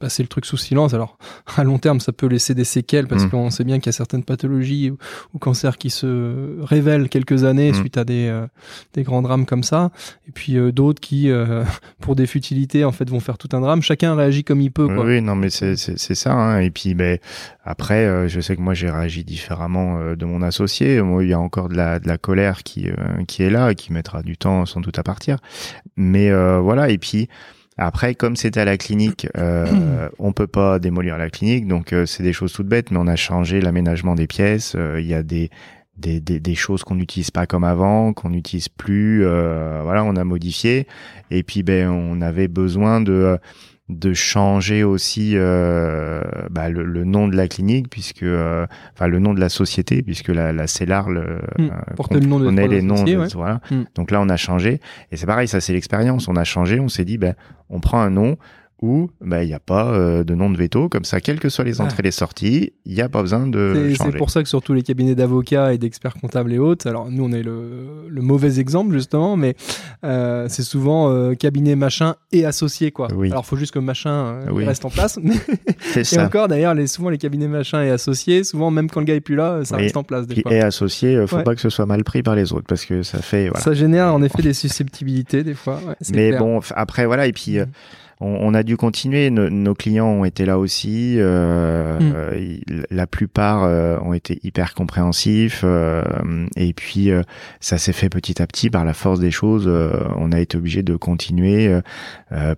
[0.00, 0.94] passer le truc sous silence.
[0.94, 1.16] Alors,
[1.56, 3.30] à long terme, ça peut laisser des séquelles parce mm.
[3.30, 7.70] qu'on sait bien qu'il y a certaines pathologies ou, cancers qui se révèlent quelques années
[7.70, 7.74] mm.
[7.74, 8.46] suite à des, euh,
[8.94, 9.90] des grands drames comme ça.
[10.28, 11.64] Et puis euh, d'autres qui, euh,
[12.00, 13.82] pour des futilités, en fait, vont faire tout un drame.
[13.82, 14.86] Chacun réagit comme il peut.
[14.86, 15.04] Quoi.
[15.04, 16.32] Oui, non, mais c'est ça.
[16.32, 16.60] Hein.
[16.60, 17.18] Et puis, ben,
[17.64, 21.00] après, je sais que moi, j'ai réagi différemment de mon associé.
[21.02, 22.88] Moi, il y a encore de la, de la colère qui,
[23.28, 25.38] qui est là et qui mettra du temps sans doute à partir.
[25.96, 26.30] Mais
[26.60, 27.28] voilà, et puis...
[27.76, 32.06] Après, comme c'était à la clinique, euh, on peut pas démolir la clinique, donc euh,
[32.06, 34.74] c'est des choses toutes bêtes, mais on a changé l'aménagement des pièces.
[34.76, 35.50] Euh, il y a des
[35.96, 39.24] des, des, des choses qu'on n'utilise pas comme avant, qu'on n'utilise plus.
[39.24, 40.86] Euh, voilà, on a modifié.
[41.30, 43.38] Et puis, ben, on avait besoin de
[43.90, 49.18] de changer aussi euh, bah, le, le, nom de la clinique puisque euh, enfin le
[49.18, 52.82] nom de la société puisque la, la CELAR le, mmh, porte le nom de les
[52.82, 53.60] noms voilà.
[53.70, 53.82] Hmm.
[53.94, 54.80] donc là on a changé.
[55.10, 56.28] Et c'est pareil ça c'est l'expérience.
[56.28, 57.34] On a changé on s'est dit ben
[57.68, 58.36] on prend un nom
[58.82, 61.48] où bah, il n'y a pas euh, de nom de veto, comme ça, quelles que
[61.48, 63.92] soient les entrées et les sorties, il n'y a pas besoin de.
[63.96, 67.24] C'est pour ça que surtout les cabinets d'avocats et d'experts comptables et autres, alors nous
[67.24, 69.54] on est le, le mauvais exemple justement, mais
[70.04, 73.08] euh, c'est souvent euh, cabinet machin et associé quoi.
[73.14, 73.30] Oui.
[73.30, 75.18] Alors faut juste que machin reste en place.
[75.96, 76.24] et ça.
[76.24, 79.20] encore d'ailleurs, les, souvent les cabinets machin et associés, souvent même quand le gars est
[79.20, 80.26] plus là, ça reste en place.
[80.26, 83.02] Des Et associé, faut pas que ce soit mal pris par les autres parce que
[83.02, 83.48] ça fait.
[83.48, 83.60] Voilà.
[83.60, 85.80] Ça génère en effet des susceptibilité des fois.
[86.12, 87.58] mais bon, après voilà, et puis.
[87.58, 87.66] Mm
[88.20, 89.30] on, a dû continuer.
[89.30, 91.14] nos clients ont été là aussi.
[91.18, 92.12] Euh, mm.
[92.14, 92.56] euh
[92.90, 95.62] la plupart euh, ont été hyper compréhensifs.
[95.64, 96.02] Euh,
[96.56, 97.10] et puis
[97.60, 99.68] ça s'est fait petit à petit par la force des choses.
[100.16, 101.72] on a été obligé de continuer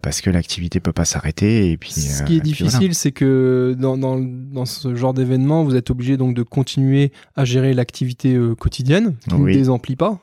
[0.03, 1.71] parce que l'activité peut pas s'arrêter.
[1.71, 5.77] Et puis ce qui est difficile, c'est que dans, dans, dans, ce genre d'événement, vous
[5.77, 10.19] êtes obligé donc de continuer à gérer l'activité quotidienne qui ne désemplit pas,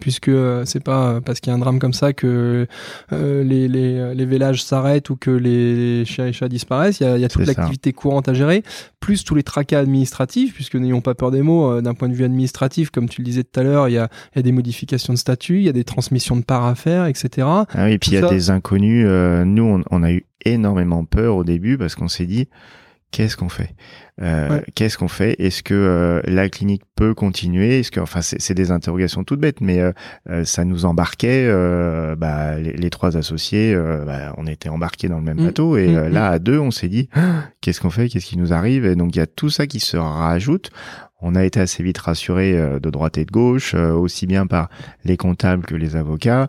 [0.00, 0.30] puisque
[0.64, 2.66] c'est pas parce qu'il y a un drame comme ça que
[3.10, 7.00] les, les, les vélages s'arrête ou que les chiens et chats disparaissent.
[7.00, 8.62] Il y a, toute l'activité courante à gérer,
[9.00, 12.14] plus tous les tracas administratifs, puisque n'ayons pas peur des mots, euh, d'un point de
[12.14, 15.18] vue administratif, comme tu le disais tout à l'heure, il y a, des modifications de
[15.18, 17.46] statut, il y a des transmissions de parts à faire, etc.
[17.70, 19.04] Ah et puis il y a des inconnus.
[19.06, 22.48] Euh, nous, on, a eu énormément peur au début parce qu'on s'est dit,
[23.10, 23.74] qu'est-ce qu'on fait?
[24.20, 25.36] Euh, Qu'est-ce qu'on fait?
[25.38, 27.80] Est-ce que euh, la clinique peut continuer?
[27.80, 31.48] Est-ce que, enfin, c'est des interrogations toutes bêtes, mais euh, ça nous embarquait.
[32.16, 35.46] Bah, les, trois associés, bah, on était embarqués dans le même mmh.
[35.46, 36.34] bateau, et mmh, là, mmh.
[36.34, 37.08] à deux, on s'est dit,
[37.60, 38.08] qu'est-ce qu'on fait?
[38.08, 38.84] Qu'est-ce qui nous arrive?
[38.86, 40.70] Et donc, il y a tout ça qui se rajoute.
[41.20, 44.68] On a été assez vite rassurés de droite et de gauche, aussi bien par
[45.04, 46.48] les comptables que les avocats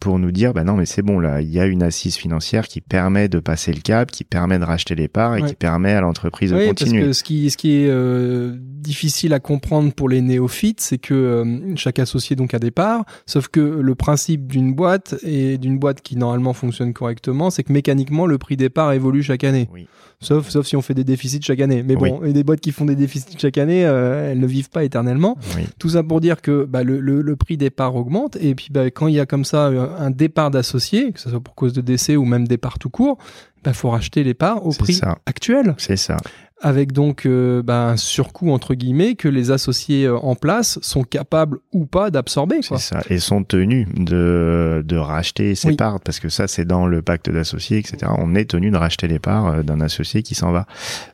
[0.00, 2.68] pour nous dire, bah non, mais c'est bon, là, il y a une assise financière
[2.68, 5.92] qui permet de passer le cap, qui permet de racheter les parts et qui permet
[5.92, 7.00] à l'entreprise de continuer.
[7.00, 10.98] Parce que ce qui, ce qui est euh, difficile à comprendre pour les néophytes, c'est
[10.98, 15.58] que euh, chaque associé donc a des parts, sauf que le principe d'une boîte et
[15.58, 19.44] d'une boîte qui normalement fonctionne correctement, c'est que mécaniquement le prix des parts évolue chaque
[19.44, 19.68] année.
[19.72, 19.86] Oui.
[20.20, 21.82] Sauf, sauf si on fait des déficits chaque année.
[21.82, 24.70] Mais bon, et des boîtes qui font des déficits chaque année, euh, elles ne vivent
[24.70, 25.36] pas éternellement.
[25.78, 28.36] Tout ça pour dire que bah, le, le, le, prix des parts augmente.
[28.40, 31.40] Et puis bah, quand il y a comme ça un départ d'associés, que ce soit
[31.40, 33.18] pour cause de décès ou même départ tout court,
[33.56, 35.74] il bah, faut racheter les parts au prix actuel.
[35.78, 36.16] C'est ça
[36.64, 41.04] avec donc euh, bah, un surcoût entre guillemets que les associés euh, en place sont
[41.04, 42.60] capables ou pas d'absorber.
[42.62, 46.86] C'est ça, et sont tenus de, de racheter ces parts, parce que ça c'est dans
[46.86, 48.10] le pacte d'associés, etc.
[48.18, 50.66] On est tenu de racheter les parts euh, d'un associé qui s'en va.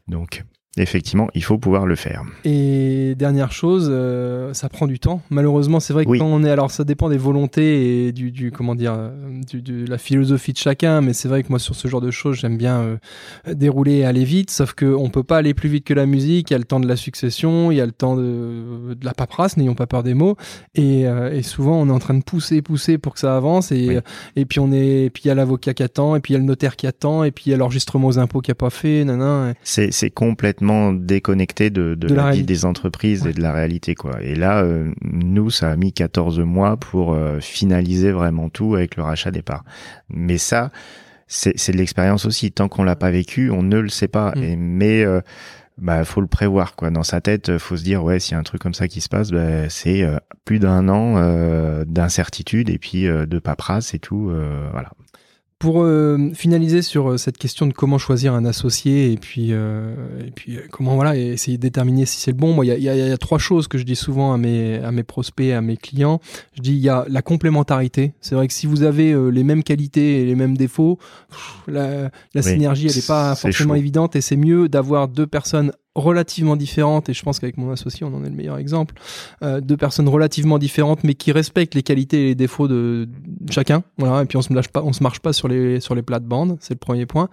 [0.07, 0.45] Donc
[0.77, 2.23] Effectivement, il faut pouvoir le faire.
[2.45, 5.21] Et dernière chose, euh, ça prend du temps.
[5.29, 8.53] Malheureusement, c'est vrai que quand on est, alors ça dépend des volontés et du, du
[8.53, 11.01] comment dire, euh, du, de la philosophie de chacun.
[11.01, 12.97] Mais c'est vrai que moi, sur ce genre de choses, j'aime bien euh,
[13.53, 14.53] dérouler et aller vite.
[14.53, 16.51] Sauf que on peut pas aller plus vite que la musique.
[16.51, 19.05] Il y a le temps de la succession, il y a le temps de, de
[19.05, 19.57] la paperasse.
[19.57, 20.37] N'ayons pas peur des mots.
[20.77, 23.73] Et, et, souvent, on est en train de pousser, pousser pour que ça avance.
[23.73, 23.99] Et,
[24.37, 26.35] et puis on est, et puis il y a l'avocat qui attend, et puis il
[26.35, 28.53] y a le notaire qui attend, et puis il y a l'enregistrement aux impôts qui
[28.53, 29.05] a pas fait.
[29.65, 30.61] C'est c'est complètement
[30.93, 34.23] déconnecté de, la, vie des entreprises et de la réalité quoi.
[34.23, 38.97] Et là, euh, nous, ça a mis 14 mois pour euh, finaliser vraiment tout avec
[38.97, 39.65] le rachat des parts.
[40.09, 40.71] Mais ça,
[41.27, 42.51] c'est de l'expérience aussi.
[42.51, 44.33] Tant qu'on l'a pas vécu, on ne le sait pas.
[44.37, 44.43] Mm.
[44.43, 45.21] Et, mais euh,
[45.79, 46.91] bah faut le prévoir quoi.
[46.91, 49.01] Dans sa tête, faut se dire ouais, s'il y a un truc comme ça qui
[49.01, 50.05] se passe, bah, c'est
[50.45, 54.31] plus d'un an d'incertitude et puis de paperasse et tout.
[54.73, 54.91] voilà.
[55.61, 59.95] Pour euh, finaliser sur euh, cette question de comment choisir un associé et puis, euh,
[60.27, 62.81] et puis euh, comment voilà, essayer de déterminer si c'est le bon, moi, il y
[62.81, 65.61] y, y a trois choses que je dis souvent à mes, à mes prospects, à
[65.61, 66.19] mes clients.
[66.55, 68.15] Je dis il y a la complémentarité.
[68.23, 70.99] C'est vrai que si vous avez euh, les mêmes qualités et les mêmes défauts,
[71.29, 73.79] pff, la, la Oui, synergie, elle n'est pas forcément chaud.
[73.79, 78.07] évidente et c'est mieux d'avoir deux personnes relativement différentes et je pense qu'avec mon associé
[78.07, 78.95] on en est le meilleur exemple
[79.43, 83.53] euh, deux personnes relativement différentes mais qui respectent les qualités et les défauts de, de
[83.53, 83.83] chacun.
[83.99, 86.03] Voilà et puis on se lâche pas on se marche pas sur les sur les
[86.03, 87.29] plates-bandes c'est le premier point.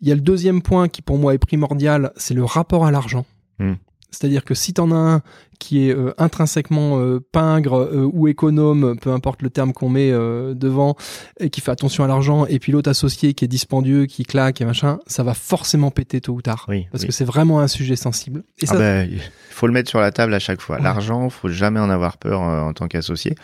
[0.00, 2.92] Il y a le deuxième point qui pour moi est primordial c'est le rapport à
[2.92, 3.26] l'argent.
[3.58, 3.74] Hmm.
[4.10, 5.22] C'est-à-dire que si t'en as un
[5.58, 10.10] qui est euh, intrinsèquement euh, pingre euh, ou économe, peu importe le terme qu'on met
[10.12, 10.94] euh, devant,
[11.40, 14.60] et qui fait attention à l'argent, et puis l'autre associé qui est dispendieux, qui claque
[14.60, 16.64] et machin, ça va forcément péter tôt ou tard.
[16.68, 17.08] Oui, Parce oui.
[17.08, 18.44] que c'est vraiment un sujet sensible.
[18.60, 19.10] Et Ah ça, ben,
[19.50, 20.76] faut le mettre sur la table à chaque fois.
[20.76, 20.82] Ouais.
[20.82, 23.34] L'argent, faut jamais en avoir peur euh, en tant qu'associé.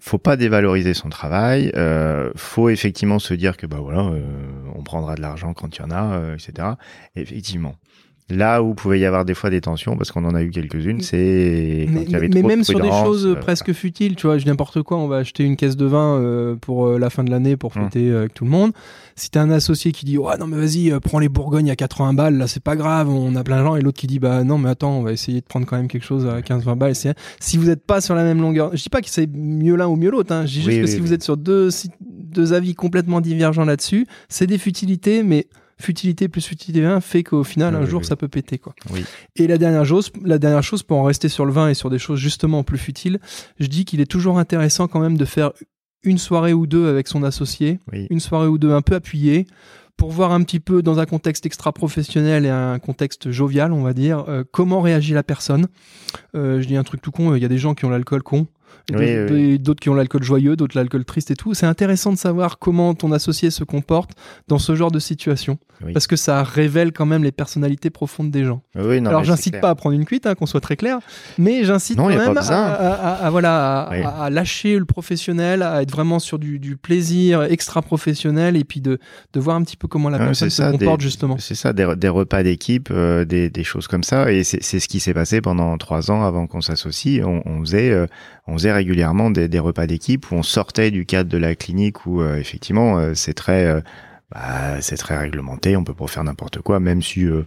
[0.00, 1.70] Faut pas dévaloriser son travail.
[1.76, 4.22] Euh, faut effectivement se dire que bah voilà, euh,
[4.74, 6.68] on prendra de l'argent quand il y en a, euh, etc.
[7.14, 7.76] Effectivement.
[8.30, 11.02] Là où pouvait y avoir des fois des tensions, parce qu'on en a eu quelques-unes,
[11.02, 13.74] c'est quand mais, il y avait mais trop de même sur des choses euh, presque
[13.74, 16.86] futiles, tu vois, je n'importe quoi, on va acheter une caisse de vin euh, pour
[16.86, 17.84] euh, la fin de l'année pour Hum.
[17.84, 18.72] fêter euh, avec tout le monde.
[19.14, 21.76] Si t'as un associé qui dit ouais non mais vas-y euh, prends les Bourgognes à
[21.76, 24.18] 80 balles, là c'est pas grave, on a plein de gens, et l'autre qui dit
[24.18, 26.76] bah non mais attends on va essayer de prendre quand même quelque chose à 15-20
[26.78, 26.94] balles.
[27.40, 29.86] Si vous n'êtes pas sur la même longueur, je dis pas que c'est mieux l'un
[29.86, 30.46] ou mieux l'autre, hein.
[30.46, 31.68] je dis juste Oui, que oui, si vous êtes sur deux,
[32.00, 35.46] deux avis complètement divergents là-dessus, c'est des futilités, mais
[35.84, 38.06] futilité plus futilité 1 fait qu'au final Oui, un jour oui.
[38.06, 38.74] ça peut péter quoi.
[38.90, 39.04] Oui.
[39.36, 41.90] Et la dernière chose, la dernière chose pour en rester sur le vin et sur
[41.90, 43.20] des choses justement plus futiles,
[43.60, 45.52] je dis qu'il est toujours intéressant quand même de faire
[46.02, 47.78] une soirée ou deux avec son associé,
[48.10, 49.46] une soirée ou deux un peu appuyée
[49.96, 53.92] pour voir un petit peu dans un contexte extra-professionnel et un contexte jovial, on va
[53.92, 55.68] dire, euh, comment réagit la personne.
[56.34, 58.22] Euh, je dis un truc tout con, il y a des gens qui ont l'alcool
[58.22, 58.46] con,
[58.92, 59.40] Oui, d'autres- oui.
[59.54, 61.54] et d'autres qui ont l'alcool joyeux, d'autres l'alcool triste et tout.
[61.54, 64.10] C'est intéressant de savoir comment ton associé se comporte
[64.48, 65.92] dans ce genre de situation, Oui.
[65.94, 68.62] parce que ça révèle quand même les personnalités profondes des gens.
[68.74, 70.98] Non, Alors j'incite pas à prendre une cuite, hein, qu'on soit très clair,
[71.38, 76.58] mais j'incite quand même à, voilà, à, lâcher le professionnel, à être vraiment sur du,
[76.58, 77.42] du plaisir
[77.88, 78.98] extra-professionnel et puis de,
[79.32, 81.36] de voir un petit peu comment la personne se comporte des- justement.
[81.38, 84.30] C'est ça, des, des repas d'équipe, euh, des, des choses comme ça.
[84.32, 87.22] Et c'est c'est ce qui s'est passé pendant trois ans avant qu'on s'associe.
[87.24, 88.06] On, on faisait, euh,
[88.46, 92.20] on faisait régulièrement des, repas d'équipe où on sortait du cadre de la clinique où
[92.20, 93.80] euh, effectivement euh, c'est très euh,
[94.30, 97.44] bah, c'est très réglementé, on peut pas faire n'importe quoi, même si euh,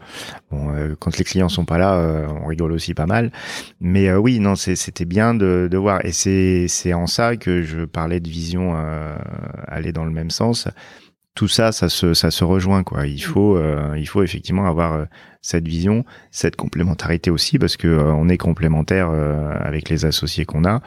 [0.99, 3.31] quand les clients sont pas là, on rigole aussi pas mal.
[3.81, 8.21] Mais oui, non, c'était bien de, de voir, et c'est en ça que je parlais
[8.21, 8.75] de vision
[9.67, 10.69] aller dans le même sens.
[11.37, 13.05] Tout ça, ça se ça se rejoint quoi.
[13.05, 15.05] Il faut euh, il faut effectivement avoir euh,
[15.43, 19.11] cette vision, cette complémentarité aussi, parce que euh, on est complémentaire
[19.61, 20.81] avec les associés qu'on a.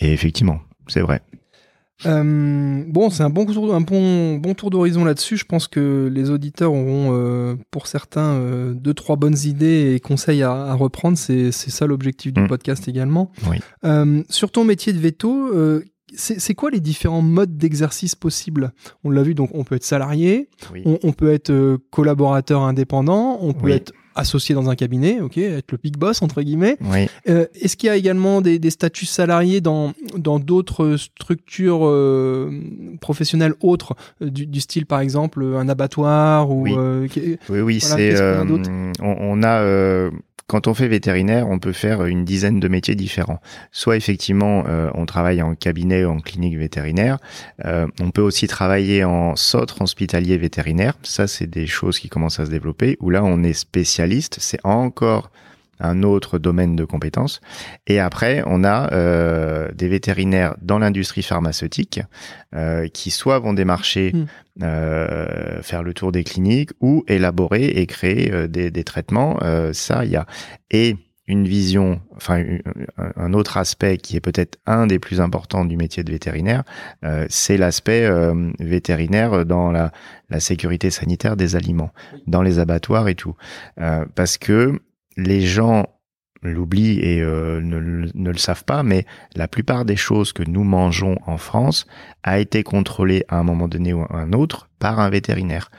[0.00, 1.22] Et effectivement, c'est vrai.
[2.04, 5.36] Bon, c'est un bon tour, un bon, bon tour d'horizon là-dessus.
[5.36, 10.50] Je pense que les auditeurs auront, pour certains, deux, trois bonnes idées et conseils à,
[10.52, 11.16] à reprendre.
[11.16, 12.48] C'est ça l'objectif du Mm.
[12.48, 13.30] podcast également.
[13.48, 13.58] Oui.
[14.28, 15.52] Sur ton métier de veto,
[16.16, 18.72] c'est quoi les différents modes d'exercice possibles?
[19.04, 20.82] On l'a vu, donc on peut être salarié, Oui.
[20.86, 23.72] on, on peut être euh, collaborateur indépendant, on peut Oui.
[23.72, 26.76] être associé dans un cabinet, ok, être le big boss entre guillemets.
[26.82, 27.08] Oui.
[27.28, 32.48] Euh, Est-ce qu'il y a également des, des statuts salariés dans dans d'autres structures euh,
[33.00, 36.74] professionnelles autres du, du style par exemple un abattoir ou Oui.
[36.78, 37.08] euh,
[37.48, 38.42] Oui, oui, Voilà, c'est.
[39.02, 40.10] on, on a.
[40.46, 43.40] quand on fait vétérinaire, on peut faire une dizaine de métiers différents.
[43.72, 47.18] Soit effectivement, euh, on travaille en cabinet ou en clinique vétérinaire.
[47.64, 50.94] Euh, on peut aussi travailler en centre hospitalier vétérinaire.
[51.02, 52.96] Ça, c'est des choses qui commencent à se développer.
[53.00, 54.36] Où là, on est spécialiste.
[54.40, 55.30] C'est encore
[55.80, 57.40] un autre domaine de compétences.
[57.86, 62.00] Et après, on a euh, des vétérinaires dans l'industrie pharmaceutique
[62.54, 64.26] euh, qui soit vont démarcher, Hmm.
[64.62, 69.38] euh, faire le tour des cliniques ou élaborer et créer des, des traitements.
[69.72, 70.26] Ça, il y a
[70.70, 70.96] et
[71.26, 72.44] une vision, enfin
[72.98, 76.64] un- un autre aspect qui est peut-être un des plus importants du métier de vétérinaire,
[77.04, 79.90] euh, c'est l'aspect euh, vétérinaire dans la,
[80.28, 81.92] la sécurité sanitaire des aliments,
[82.26, 83.34] dans les abattoirs et tout,
[83.80, 84.78] Euh, parce que
[85.16, 85.86] les gens
[86.44, 90.42] l'oublient et euh, ne, le- ne le savent pas, mais la plupart des choses que
[90.42, 91.86] nous mangeons en France
[92.22, 95.70] a été contrôlée à un moment donné ou à un autre par un vétérinaire.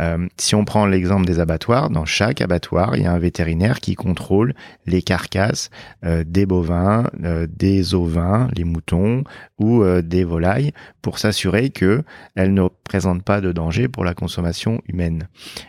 [0.00, 3.80] Euh, si on prend l'exemple des abattoirs, dans chaque abattoir, il y a un vétérinaire
[3.80, 4.54] qui contrôle
[4.86, 5.70] les carcasses
[6.04, 9.24] euh, des bovins, euh, des ovins, les moutons
[9.58, 12.02] ou des volailles pour s'assurer que
[12.34, 15.28] elles ne présentent pas de danger pour la consommation humaine.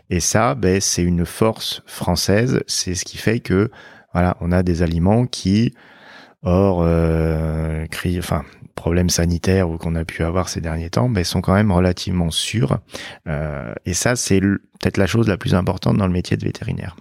[0.10, 2.62] Et ça, ben, c'est une force française.
[2.68, 3.70] C'est ce qui fait que
[4.16, 5.74] voilà, on a des aliments qui
[6.46, 8.44] Or, euh, cri, enfin,
[8.76, 12.30] problèmes sanitaires ou qu'on a pu avoir ces derniers temps, ben, sont quand même relativement
[12.30, 12.78] sûrs.
[13.28, 16.96] Euh, et ça, c'est peut-être la chose la plus importante dans le métier de vétérinaire.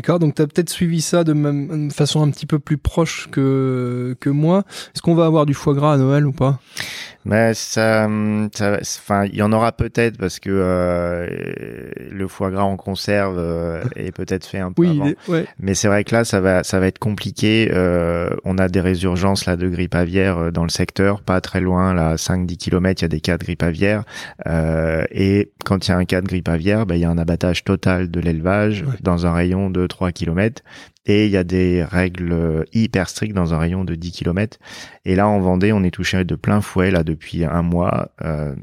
[0.00, 3.28] D'accord, donc tu as peut-être suivi ça de même façon un petit peu plus proche
[3.30, 4.64] que, que moi.
[4.94, 6.58] Est-ce qu'on va avoir du foie gras à Noël ou pas?
[7.26, 8.08] Mais ça,
[8.54, 11.26] ça, enfin, il y en aura peut-être parce que euh,
[12.10, 15.10] le foie gras en conserve euh, est peut-être fait un peu oui, avant.
[15.28, 15.44] Ouais.
[15.58, 17.70] Mais c'est vrai que là, ça va, ça va être compliqué.
[17.74, 21.92] Euh, on a des résurgences là de grippe aviaire dans le secteur, pas très loin,
[21.92, 24.04] là, 5-10 km, il y a des cas de grippe aviaire.
[25.10, 27.18] Et quand il y a un cas de grippe aviaire, ben, il y a un
[27.18, 28.94] abattage total de l'élevage Ouais.
[29.02, 30.62] dans un rayon de 3 km.
[31.06, 34.58] Et il y a des règles hyper strictes dans un rayon de 10 km.
[35.04, 38.10] Et là, en Vendée, on est touché de plein fouet là depuis un mois.
[38.22, 38.54] Euh,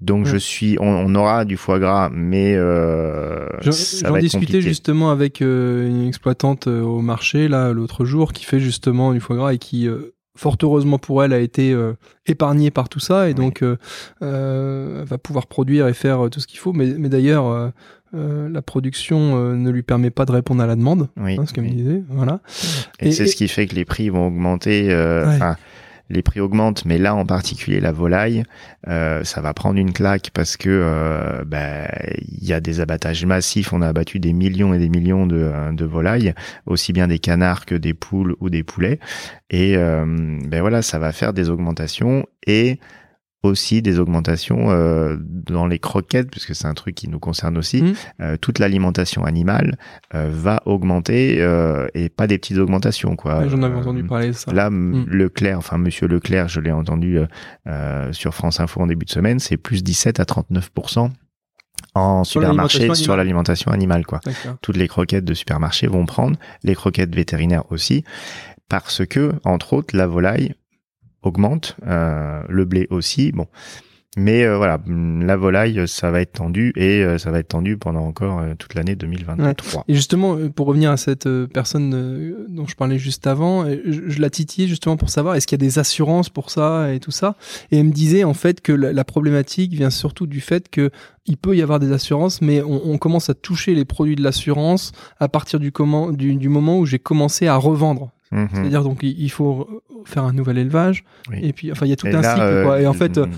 [0.00, 0.32] donc Ouais.
[0.32, 5.88] je suis, on, on aura du foie gras, mais euh, J'en discutais justement avec euh,
[5.88, 9.58] une exploitante euh, au marché là l'autre jour qui fait justement du foie gras et
[9.58, 11.94] qui euh, fort heureusement pour elle a été euh,
[12.26, 13.34] épargnée par tout ça et Oui.
[13.34, 13.76] donc euh,
[14.22, 17.68] euh, va pouvoir produire et faire euh, tout ce qu'il faut mais, mais d'ailleurs euh,
[18.14, 21.44] euh, la production euh, ne lui permet pas de répondre à la demande Oui, hein,
[21.46, 21.70] ce qu'elle oui.
[21.70, 22.40] me disait voilà
[23.00, 24.92] Et, Et- c'est et- ce qui fait que les prix vont augmenter.
[24.92, 25.38] euh, Ouais.
[26.08, 28.44] Les prix augmentent, mais là en particulier la volaille,
[28.86, 31.88] euh, ça va prendre une claque parce que euh, ben,
[32.28, 33.72] il y a des abattages massifs.
[33.72, 36.34] On a abattu des millions et des millions de, de volailles,
[36.66, 39.00] aussi bien des canards que des poules ou des poulets.
[39.50, 40.04] Et euh,
[40.44, 42.78] ben voilà, ça va faire des augmentations et
[43.42, 47.82] aussi des augmentations euh, dans les croquettes, puisque c'est un truc qui nous concerne aussi.
[47.82, 47.94] Mhm.
[48.20, 49.78] Euh, toute l'alimentation animale
[50.14, 53.46] euh, va augmenter euh, et pas des petites augmentations quoi.
[53.48, 55.10] J'en avais Euh, entendu parler de ça Là, m- Mm.
[55.10, 57.18] Leclerc, enfin Monsieur Leclerc, je l'ai entendu
[57.68, 61.10] euh, sur France Info en début de semaine, c'est plus 17 à 39%
[61.94, 64.20] en Sur supermarché sur l'alimentation animale quoi.
[64.60, 68.02] Toutes les croquettes de supermarché vont prendre, les croquettes vétérinaires aussi,
[68.68, 70.54] parce que entre autres la volaille
[71.26, 73.46] augmente, euh, le blé aussi, bon.
[74.18, 77.76] Mais euh, voilà, la volaille, ça va être tendu et euh, ça va être tendu
[77.76, 79.84] pendant encore toute l'année 2023.
[79.88, 84.68] Et justement, pour revenir à cette personne dont je parlais juste avant, je, la titillais
[84.68, 87.36] justement pour savoir est-ce qu'il y a des assurances pour ça et tout ça?
[87.70, 90.90] Et elle me disait en fait que la, problématique vient surtout du fait que
[91.26, 94.92] il peut y avoir des assurances, mais on, commence à toucher les produits de l'assurance
[95.20, 95.72] à partir du,
[96.16, 98.12] du moment où j'ai commencé à revendre.
[98.32, 98.48] Mhm.
[98.52, 101.38] C'est-à-dire donc il, faut re- faire un nouvel élevage Oui.
[101.42, 102.80] et puis enfin il y a tout Et un là, cycle euh, quoi.
[102.80, 103.30] Et en fait euh, mm,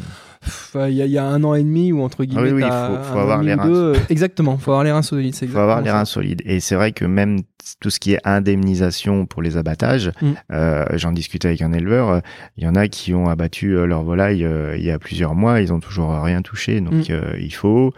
[0.43, 2.62] pff, il y, a- il y a un an et demi ou entre guillemets oui,
[2.62, 5.03] oui, faut- un faut an avoir les reins deux, euh, exactement, faut avoir les reins
[5.03, 5.34] solides.
[5.34, 6.41] c'est Il faut avoir les reins solides.
[6.47, 7.41] Et c'est vrai que même
[7.80, 10.26] tout ce qui est indemnisation pour les abattages, Mm.
[10.53, 12.20] euh, j'en discutais avec un éleveur, euh,
[12.57, 15.34] il y en a qui ont abattu euh, leur volaille euh, il y a plusieurs
[15.34, 16.80] mois, ils ont toujours rien touché.
[16.80, 17.12] Donc Mm.
[17.12, 17.93] euh, il faut...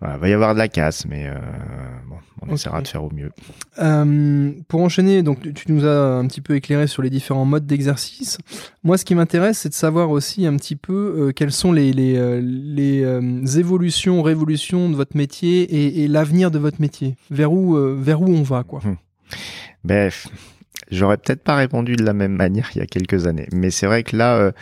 [0.00, 1.34] Voilà, va y avoir de la casse, mais euh,
[2.08, 3.32] bon, on essaiera de faire au mieux.
[3.80, 7.66] Euh, pour enchaîner, donc tu- nous as un petit peu éclairé sur les différents modes
[7.66, 8.38] d'exercice.
[8.84, 11.92] Moi, ce qui m'intéresse, c'est de savoir aussi un petit peu euh, quelles sont les,
[11.92, 17.16] les, les évolutions, révolutions de votre métier et, et l'avenir de votre métier.
[17.30, 18.80] Vers où, vers où on va, quoi.
[19.84, 20.28] Bref,
[20.90, 23.86] j'aurais peut-être pas répondu de la même manière il y a quelques années, mais c'est
[23.86, 24.52] vrai que là, euh,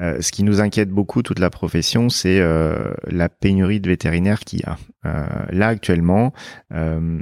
[0.00, 4.40] euh, ce qui nous inquiète beaucoup toute la profession, c'est euh, la pénurie de vétérinaires
[4.40, 4.78] qu'il y a.
[5.04, 6.32] Euh, là actuellement,
[6.72, 7.20] euh,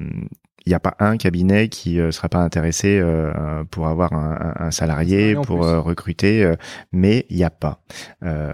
[0.66, 4.70] il n'y a pas un cabinet qui ne sera pas intéressé euh, pour avoir un,
[4.70, 5.78] salarié, pour plus.
[5.78, 6.54] recruter,
[6.92, 7.80] mais il n'y a pas.
[8.22, 8.52] Euh,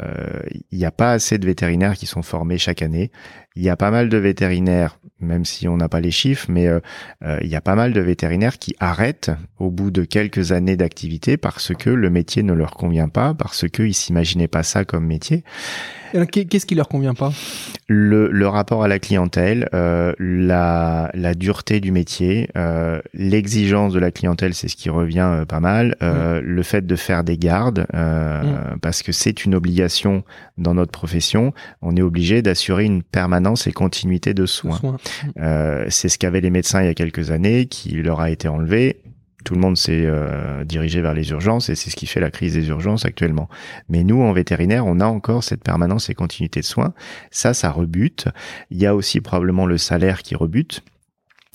[0.70, 3.10] Il n'y a pas assez de vétérinaires qui sont formés chaque année.
[3.56, 6.66] Il y a pas mal de vétérinaires, même si on n'a pas les chiffres, mais
[6.66, 6.80] euh,
[7.24, 10.76] euh, il y a pas mal de vétérinaires qui arrêtent au bout de quelques années
[10.76, 15.06] d'activité parce que le métier ne leur convient pas, parce qu'ils s'imaginaient pas ça comme
[15.06, 15.42] métier.
[16.30, 17.32] Qu'est-ce qui leur convient pas?
[17.88, 22.48] Le, le rapport à la clientèle, euh, la, la dureté du métier,
[23.12, 25.96] l'exigence de la clientèle, c'est ce qui revient pas mal.
[26.00, 27.86] Le fait de faire des gardes,
[28.80, 30.22] parce que c'est une obligation
[30.58, 31.52] dans notre profession.
[31.82, 34.78] On est obligé d'assurer une permanence et continuité de soins.
[34.78, 34.96] Soins.
[35.38, 38.48] Euh, c'est ce qu'avaient les médecins il y a quelques années, qui leur a été
[38.48, 39.00] enlevé.
[39.44, 42.32] Tout le monde s'est euh, dirigé vers les urgences et c'est ce qui fait la
[42.32, 43.48] crise des urgences actuellement.
[43.88, 46.94] Mais nous, en vétérinaire, on a encore cette permanence et continuité de soins.
[47.30, 48.26] Ça, ça rebute.
[48.70, 50.82] Il y a aussi probablement le salaire qui rebute.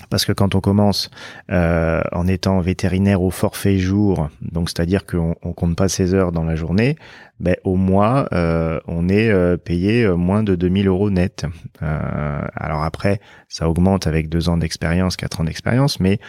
[0.09, 1.09] Parce que quand on commence
[1.51, 6.31] euh, en étant vétérinaire au forfait jour, donc c'est-à-dire qu'on on compte pas ses heures
[6.31, 6.97] dans la journée,
[7.41, 11.45] ben au mois euh, on est euh, payé euh, moins de 2000 euros net.
[11.81, 13.19] Euh, alors après,
[13.49, 16.19] ça augmente avec deux ans d'expérience, quatre ans d'expérience, mais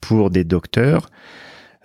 [0.00, 1.08] pour des docteurs,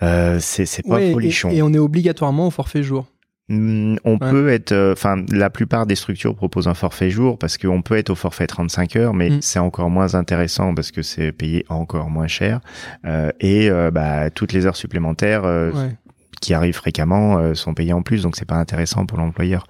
[0.02, 1.50] c'est pas Ouais, folichon.
[1.50, 3.08] et on est obligatoirement au forfait jour.
[3.50, 4.30] Hmm, On Ouais.
[4.30, 7.96] peut être, euh, enfin, la plupart des structures proposent un forfait jour parce qu'on peut
[7.96, 9.38] être au forfait 35 heures, mais Mm.
[9.42, 12.60] c'est encore moins intéressant parce que c'est payé encore moins cher.
[13.06, 15.96] Euh, et euh, bah, toutes les heures supplémentaires, Ouais.
[16.40, 19.68] Qui arrivent fréquemment euh, sont payés en plus, donc c'est pas intéressant pour l'employeur.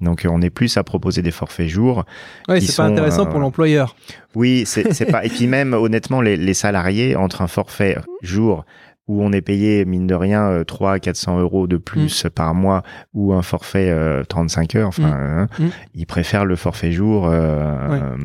[0.00, 2.04] Donc on est plus à proposer des forfaits jours.
[2.48, 3.96] Ouais, c'est pas intéressant pour l'employeur.
[4.34, 5.24] Oui, c'est pas.
[5.24, 8.64] Et puis même honnêtement, les, les salariés entre un forfait jour
[9.08, 12.30] où on est payé, mine de rien, 3 à 400 euros de plus mm.
[12.30, 12.82] par mois
[13.14, 13.94] ou un forfait
[14.28, 14.88] 35 euh, heures.
[14.88, 15.12] Enfin, mm.
[15.12, 15.68] Hein, mm.
[15.94, 18.16] ils préfèrent le forfait jour euh, euh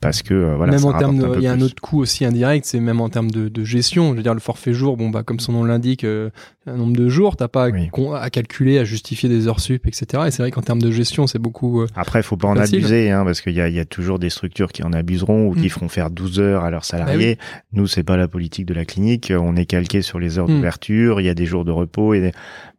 [0.00, 0.72] parce que euh, voilà.
[0.72, 3.30] Même en termes, il y a un autre coût aussi indirect, c'est même en termes
[3.30, 4.12] de, de, gestion.
[4.12, 7.08] Je veux dire, le forfait jour, bon bah comme son nom l'indique, un nombre de
[7.08, 10.24] jours, t'as pas à calculer, à justifier des heures sup, etc.
[10.26, 11.84] Et c'est vrai qu'en termes de gestion, c'est beaucoup.
[11.94, 14.72] Après, faut pas en abuser, hein, parce qu'il y a, y a toujours des structures
[14.72, 17.38] qui en abuseront ou qui feront faire 12 heures à leurs bah salariés.
[17.72, 19.32] Nous, c'est pas la politique de la clinique.
[19.36, 20.56] On est calqué sur les heures hmm.
[20.56, 22.32] d'ouverture, il y a des jours de repos et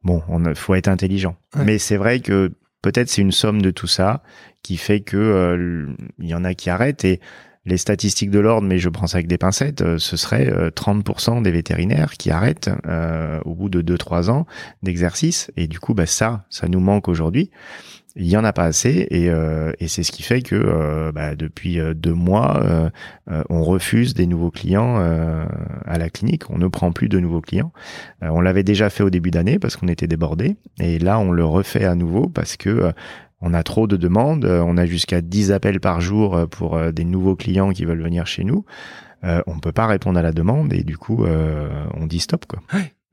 [0.03, 1.35] bon, on faut être intelligent.
[1.55, 4.21] Mais c'est vrai que peut-être c'est une somme de tout ça
[4.61, 5.87] qui fait que euh,
[6.19, 7.19] il y en a qui arrêtent et
[7.65, 11.37] les statistiques de l'ordre, mais je prends ça avec des pincettes, euh, ce serait 30%
[11.37, 12.69] euh, des vétérinaires qui arrêtent
[13.45, 14.45] au bout de 2-3 ans
[14.83, 15.49] d'exercice.
[15.55, 17.51] Et du coup, bah, ça, ça nous manque aujourd'hui
[18.15, 21.35] il y en a pas assez et, euh, c'est ce qui fait que euh, bah,
[21.35, 22.61] depuis euh, deux mois
[23.49, 24.97] on refuse des nouveaux clients
[25.85, 26.49] à la clinique.
[26.49, 27.71] On ne prend plus de nouveaux clients.
[28.21, 31.45] On l'avait déjà fait au début d'année parce qu'on était débordé et là on le
[31.45, 32.91] refait à nouveau parce que
[33.41, 34.45] on a trop de demandes.
[34.45, 38.43] On a jusqu'à 10 appels par jour pour des nouveaux clients qui veulent venir chez
[38.43, 38.65] nous.
[39.23, 42.59] On peut pas répondre à la demande et du coup on dit stop quoi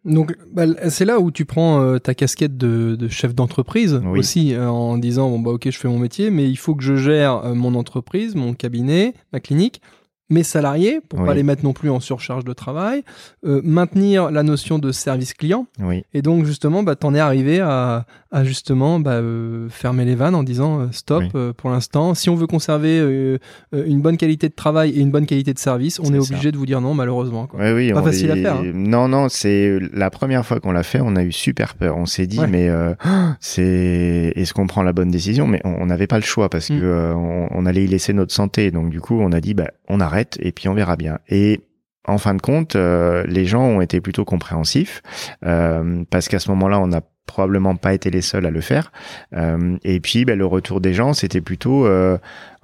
[0.04, 4.54] donc bah, c'est là où tu prends euh, ta casquette de, de chef d'entreprise aussi
[4.54, 6.96] euh, en disant bon bah ok je fais mon métier mais il faut que je
[6.96, 9.82] gère euh, mon entreprise, mon cabinet, ma clinique
[10.30, 13.02] mes salariés pour pas les mettre non plus en surcharge de travail,
[13.44, 15.66] euh, maintenir la notion de service client.
[15.80, 16.04] Oui.
[16.14, 20.34] Et donc justement, bah, t'en es arrivé à, à justement bah, euh, fermer les vannes
[20.34, 22.14] en disant euh, stop euh, pour l'instant.
[22.14, 23.38] Si on veut conserver euh,
[23.72, 26.56] une bonne qualité de travail et une bonne qualité de service, on est, obligé de
[26.56, 27.46] vous dire non malheureusement.
[27.46, 27.60] Quoi.
[27.60, 28.56] Oui, oui, pas facile à faire.
[28.56, 28.72] Hein.
[28.72, 31.96] Non, non, c'est la première fois qu'on l'a fait, on a eu super peur.
[31.96, 32.70] On s'est dit mais
[33.40, 35.46] c'est est-ce qu'on prend la bonne décision?
[35.46, 36.80] Mais on n'avait pas le choix parce mm.
[36.80, 38.70] que on, on, allait y laisser notre santé.
[38.70, 41.18] Donc du coup, on a dit bah on arrête et puis on verra bien.
[41.28, 41.60] Et
[42.10, 45.02] en fin de compte, euh, les gens ont été plutôt compréhensifs
[45.44, 48.90] euh, parce qu'à ce moment-là, on n'a probablement pas été les seuls à le faire.
[49.34, 52.18] Euh, et puis, ben, le retour des gens, c'était plutôt, ah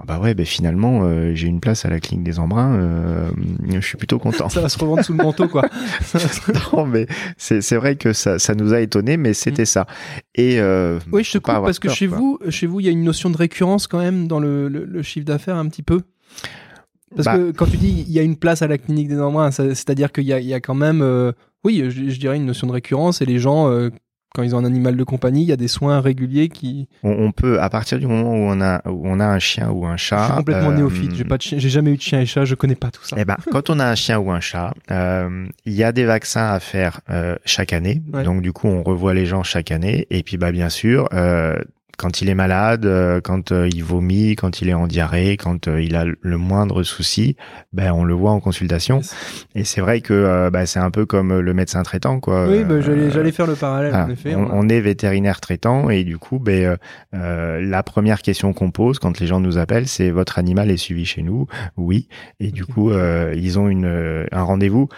[0.04, 3.30] bah ouais, ben, finalement, j'ai une place à la clinique des Embruns.
[3.68, 4.48] je suis plutôt content.
[4.48, 5.68] ça va se revendre sous le manteau, quoi.
[6.72, 9.86] non, mais c'est vrai que ça, ça nous a étonné, mais c'était ça.
[10.34, 10.60] Et
[11.12, 13.30] oui, je te coupe parce que chez vous, chez vous, il y a une notion
[13.30, 16.02] de récurrence quand même dans le, le chiffre d'affaires un petit peu?
[17.14, 17.36] Parce bah.
[17.36, 20.10] que quand tu dis il y a une place à la clinique des Embruns, c'est-à-dire
[20.10, 21.32] qu'il y, y a, quand même, euh,
[21.64, 23.90] oui, je, dirais une notion de récurrence et les gens, euh,
[24.34, 26.88] quand ils ont un animal de compagnie, il y a des soins réguliers qui.
[27.04, 29.86] On, peut, à partir du moment où on a, où on a un chien ou
[29.86, 30.18] un chat.
[30.18, 31.14] Je suis complètement euh, néophyte.
[31.14, 32.44] J'ai pas, j'ai jamais eu de chien et chat.
[32.44, 33.16] Je connais pas tout ça.
[33.18, 36.48] Eh ben, quand on a un chien ou un chat, il y a des vaccins
[36.48, 37.00] à faire
[37.44, 38.02] chaque année.
[38.24, 40.06] Donc du coup, on revoit les gens chaque année.
[40.10, 41.08] Et puis, bah bien sûr,
[41.96, 45.68] quand il est malade, euh, quand euh, il vomit, quand il est en diarrhée, quand
[45.68, 47.36] euh, il a le moindre souci,
[47.72, 49.00] ben on le voit en consultation.
[49.54, 52.48] Et c'est vrai que ben, c'est un peu comme le médecin traitant, quoi.
[52.48, 53.94] Oui, ben, j'allais faire le parallèle.
[53.94, 56.76] en effet, on, est vétérinaire traitant et du coup, ben
[57.12, 61.04] la première question qu'on pose quand les gens nous appellent, c'est votre animal est suivi
[61.04, 61.46] chez nous?
[61.76, 62.08] Oui.
[62.40, 64.88] Et du coup, ils ont une un rendez-vous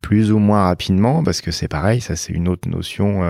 [0.00, 3.20] plus ou moins rapidement, parce que c'est pareil, ça c'est une autre notion.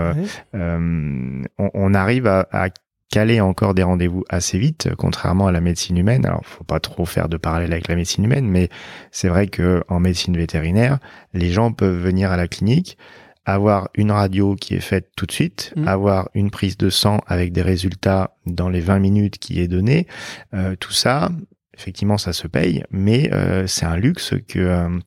[0.53, 2.69] on, on, arrive à, à
[3.09, 6.25] caler encore des rendez-vous assez vite, contrairement à la médecine humaine.
[6.25, 8.69] Alors, faut pas trop faire de parallèle avec la médecine humaine, mais
[9.11, 10.99] c'est vrai que en médecine vétérinaire,
[11.33, 12.97] les gens peuvent venir à la clinique,
[13.45, 15.87] avoir une radio qui est faite tout de suite, mmh.
[15.87, 20.05] avoir une prise de sang avec des résultats dans les 20 minutes qui est donnée.
[20.53, 21.29] Euh, tout ça,
[21.75, 24.99] effectivement, ça se paye, mais euh, c'est un luxe que euh,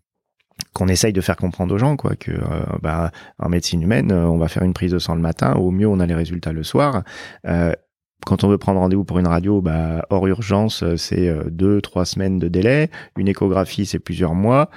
[0.73, 4.39] qu'on essaye de faire comprendre aux gens quoi que euh, bah, en médecine humaine on
[4.39, 6.63] va faire une prise de sang le matin au mieux on a les résultats le
[6.63, 7.03] soir
[7.47, 7.73] euh,
[8.27, 11.81] quand on veut prendre rendez-vous pour une radio, bah, hors urgence, euh, c'est euh, deux,
[11.81, 12.91] trois semaines de délai.
[13.17, 14.71] Une échographie, c'est plusieurs mois.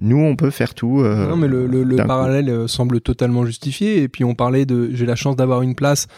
[0.00, 1.00] Nous, on peut faire tout.
[1.00, 4.02] Euh, non, mais le, le, parallèle semble totalement justifié.
[4.02, 6.08] Et puis, on parlait de j'ai la chance d'avoir une place.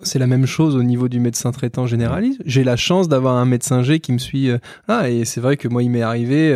[0.00, 2.42] c'est la même chose au niveau du médecin traitant généraliste.
[2.44, 4.50] J'ai la chance d'avoir un médecin G qui me suit.
[4.88, 6.52] ah, et c'est vrai que moi, il m'est arrivé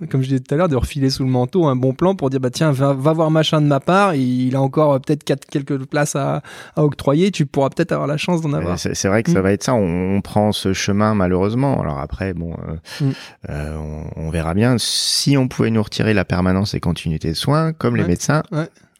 [0.10, 2.30] comme je disais tout à l'heure, de refiler sous le manteau un bon plan pour
[2.30, 5.84] dire bah tiens va, voir machin de ma part, il a encore euh, peut-être quelques
[5.86, 6.42] places à,
[6.76, 8.78] octroyer, tu pourras peut-être avoir la chance d'en avoir.
[8.78, 9.42] C'est vrai que ça mm.
[9.42, 11.80] va être ça, on, prend ce chemin malheureusement.
[11.80, 13.12] Alors après bon, euh, mm.
[13.50, 14.76] euh, on, verra bien.
[14.78, 18.42] Si on pouvait nous retirer la permanence et continuité de soins, comme les médecins.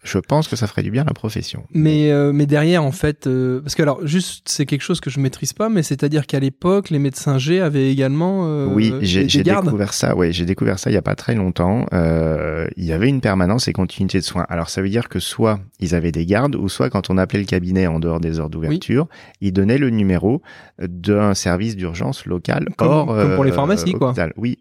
[0.04, 1.64] Je pense que ça ferait du bien à la profession.
[1.72, 5.10] Mais, euh, mais derrière, en fait, euh, parce que alors, juste, c'est quelque chose que
[5.10, 8.46] je maîtrise pas, mais c'est-à-dire qu'à l'époque, les médecins G avaient également.
[8.46, 10.14] Euh, oui, j'ai découvert ça.
[10.14, 11.86] Ouais, j'ai découvert ça il y a pas très longtemps.
[11.92, 14.46] Euh, il y avait une permanence et continuité de soins.
[14.48, 17.40] Alors ça veut dire que soit ils avaient des gardes, ou soit quand on appelait
[17.40, 19.08] le cabinet en dehors des heures d'ouverture,
[19.40, 20.42] ils donnaient le numéro
[20.78, 24.08] d'un service d'urgence local Comme- hors comme pour les euh, pharmacies, quoi.
[24.08, 24.32] hôpital.
[24.36, 24.58] Oui.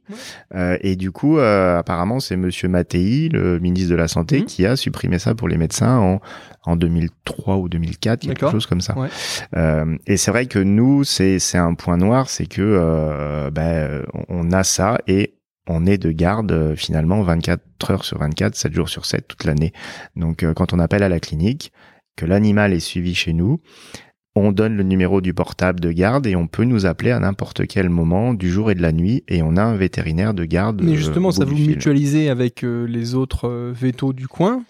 [0.56, 4.46] Euh, et du coup, euh, apparemment, c'est Monsieur Mattei, le ministre de la santé, Mhm.
[4.46, 6.22] qui a supprimé ça pour les médecins en
[6.66, 8.98] en 2003 ou 2004, quelque chose comme ça.
[8.98, 9.10] Ouais.
[9.56, 14.52] Euh, et c'est vrai que nous, c'est un point noir, c'est que euh, ben, on
[14.52, 15.36] a ça et
[15.68, 19.44] on est de garde euh, finalement 24 heures sur 24, 7 jours sur 7 toute
[19.44, 19.74] l'année.
[20.16, 21.72] Donc quand on appelle à la clinique,
[22.16, 23.60] que l'animal est suivi chez nous,
[24.36, 27.68] on donne le numéro du portable de garde et on peut nous appeler à n'importe
[27.68, 30.82] quel moment du jour et de la nuit et on a un vétérinaire de garde.
[30.84, 34.64] Mais justement, ça vous mutualisez avec les autres vétos du coin?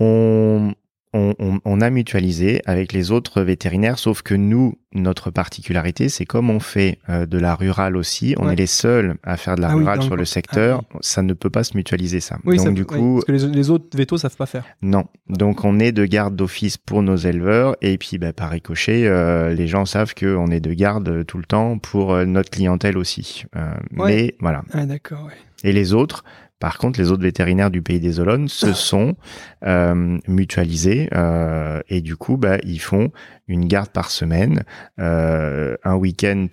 [0.00, 0.72] On,
[1.12, 6.24] on, on- on a mutualisé avec les autres vétérinaires, sauf que nous, notre particularité, c'est
[6.24, 8.54] comme on fait euh, de la rurale aussi, on Ouais.
[8.54, 11.32] est les seuls à faire de la Ah rurale sur le ah secteur, ça ne
[11.32, 12.38] peut pas se mutualiser ça.
[12.44, 14.64] Oui, Donc ça- du coup, parce que les, les autres vétos savent pas faire.
[14.82, 15.04] non.
[15.28, 19.54] Donc on est de garde d'office pour nos éleveurs et puis bah, par ricochet, euh,
[19.54, 23.44] les gens savent qu'on est de garde tout le temps pour euh, notre clientèle aussi.
[23.56, 24.06] Euh, Ouais.
[24.08, 24.62] Mais voilà.
[24.72, 25.26] Ah d'accord.
[25.26, 25.32] Ouais.
[25.62, 26.24] Et les autres,
[26.58, 29.16] par contre, les autres vétérinaires du pays des Olonnes se sont
[29.64, 33.10] euh, mutualisés euh, et du coup, bah, ils font
[33.48, 34.64] une garde par semaine,
[34.98, 36.46] euh, un week-end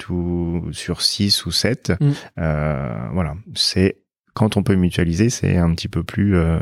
[0.71, 1.93] sur six ou sept.
[1.99, 2.11] Mm.
[2.39, 3.97] Euh, voilà, c'est
[4.33, 6.59] quand on peut mutualiser, c'est un petit peu plus euh,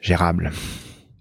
[0.00, 0.50] gérable.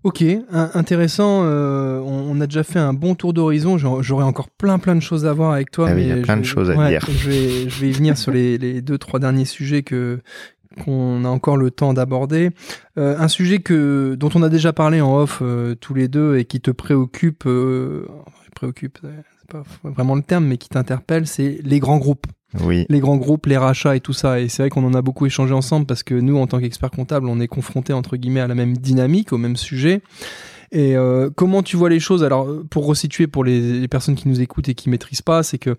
[0.03, 1.41] Ok, un- intéressant.
[1.43, 3.77] euh, on, on a déjà fait un bon tour d'horizon.
[4.01, 5.87] J'aurais encore plein plein de choses à voir avec toi.
[5.89, 7.05] Ah mais il y a plein de choses à ouais, dire.
[7.09, 10.19] Je vais, je vais y venir sur les, les deux trois derniers sujets que
[10.83, 12.51] qu'on a encore le temps d'aborder.
[12.97, 16.37] Euh, un sujet que dont on a déjà parlé en off euh, tous les deux
[16.37, 18.07] et qui te préoccupe, euh,
[18.55, 22.27] préoccupe, c'est pas vraiment le terme, mais qui t'interpelle, c'est les grands groupes
[22.61, 24.39] Oui, les grands groupes, les rachats et tout ça.
[24.39, 26.91] Et c'est vrai qu'on en a beaucoup échangé ensemble parce que nous, en tant qu'experts
[26.91, 30.01] comptables, on est confrontés entre guillemets à la même dynamique, au même sujet.
[30.71, 32.23] Et euh, comment tu vois les choses?
[32.23, 35.75] Alors, pour resituer pour les, personnes qui nous écoutent et qui maîtrisent pas, c'est que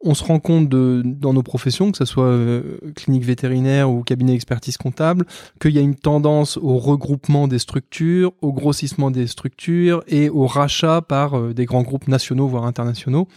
[0.00, 4.02] on se rend compte de, dans nos professions, que ce soit euh, clinique vétérinaire ou
[4.02, 5.24] cabinet d'expertise comptable,
[5.60, 10.46] qu'il y a une tendance au regroupement des structures, au grossissement des structures et au
[10.46, 13.28] rachat par euh, des grands groupes nationaux voire internationaux.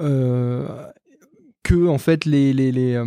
[0.00, 0.68] Euh,
[1.64, 3.02] que en fait les les les,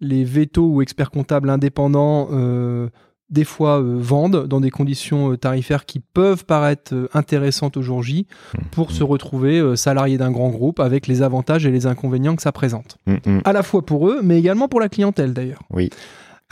[0.00, 2.88] les vétos ou experts comptables indépendants euh,
[3.30, 7.82] des fois euh, vendent dans des conditions euh, tarifaires qui peuvent paraître euh, intéressantes au
[7.82, 8.26] jour J
[8.70, 12.42] pour se retrouver euh, salariés d'un grand groupe avec les avantages et les inconvénients que
[12.42, 12.98] ça présente.
[13.06, 13.40] Mm, mm.
[13.44, 15.62] À la fois pour eux, mais également pour la clientèle d'ailleurs.
[15.70, 15.90] Oui.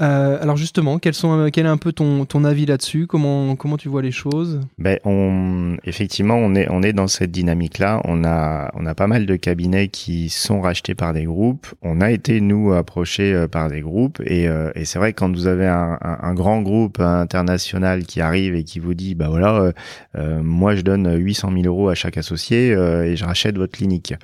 [0.00, 3.06] Euh, alors justement, quels sont, euh, quel est un peu ton, ton avis là-dessus?
[3.06, 4.60] Comment, comment tu vois les choses?
[4.76, 8.00] Ben, on, effectivement, on est, on est dans cette dynamique-là.
[8.04, 11.68] On a, on a pas mal de cabinets qui sont rachetés par des groupes.
[11.82, 14.20] On a été, nous, approchés euh, par des groupes.
[14.26, 18.20] Et, euh, et c'est vrai que quand vous avez un, un, grand groupe international qui
[18.20, 19.72] arrive et qui vous dit, bah voilà, euh,
[20.16, 24.14] euh, moi, je donne 800 000 euros à chaque associé et je rachète votre clinique.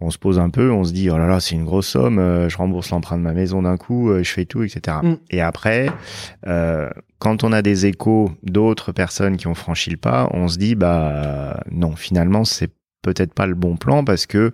[0.00, 2.18] On se pose un peu, on se dit, oh là là, c'est une grosse somme,
[2.18, 4.98] euh, je rembourse l'emprunt de ma maison d'un coup, euh, je fais tout, etc.
[5.02, 5.14] Mm.
[5.30, 5.90] Et après,
[6.46, 6.88] euh,
[7.18, 10.76] quand on a des échos d'autres personnes qui ont franchi le pas, on se dit
[10.76, 12.70] bah non, finalement c'est
[13.02, 14.52] peut-être pas le bon plan parce que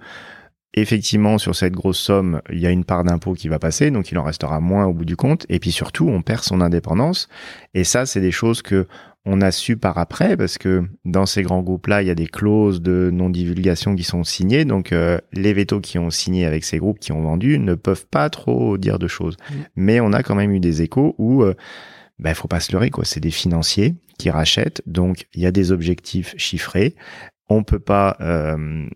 [0.72, 4.10] effectivement sur cette grosse somme, il y a une part d'impôt qui va passer, donc
[4.10, 7.28] il en restera moins au bout du compte et puis surtout on perd son indépendance
[7.74, 8.86] et ça c'est des choses que
[9.26, 12.26] on a su par après parce que dans ces grands groupes-là, il y a des
[12.26, 14.64] clauses de non-divulgation qui sont signées.
[14.64, 18.06] Donc, euh, les vétos qui ont signé avec ces groupes qui ont vendu ne peuvent
[18.06, 19.36] pas trop dire de choses.
[19.76, 21.54] Mais on a quand même eu des échos où, euh,
[22.18, 23.04] ben, faut pas se leurrer, quoi.
[23.04, 24.82] C'est des financiers qui rachètent.
[24.86, 26.94] Donc, il y a des objectifs chiffrés.
[27.48, 28.86] On peut pas, euh,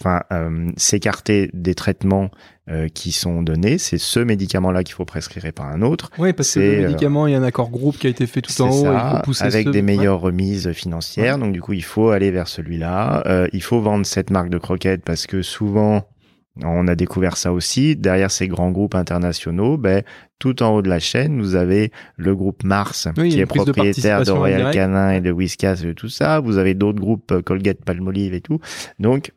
[0.00, 2.30] enfin, euh, s'écarter des traitements
[2.70, 3.78] euh, qui sont donnés.
[3.78, 6.10] C'est ce médicament-là qu'il faut prescrire et pas un autre.
[6.18, 8.10] Oui, parce que C'est, le euh, médicament, il y a un accord groupe qui a
[8.10, 8.84] été fait tout en haut.
[9.32, 9.82] ça, avec ce- des ouais.
[9.82, 11.38] meilleures remises financières.
[11.38, 13.46] Donc du coup, il faut aller vers celui-là.
[13.52, 16.06] Il faut vendre cette marque de croquettes parce que souvent,
[16.64, 17.94] on a découvert ça aussi.
[17.96, 20.02] Derrière ces grands groupes internationaux, ben,
[20.40, 24.24] tout en haut de la chaîne, vous avez le groupe Mars, Oui, qui est propriétaire
[24.24, 24.72] de Royal.
[24.72, 26.40] Canin et de Whiskas et tout ça.
[26.40, 28.58] Vous avez d'autres groupes, Colgate, Palmolive et tout.
[28.98, 29.32] Donc,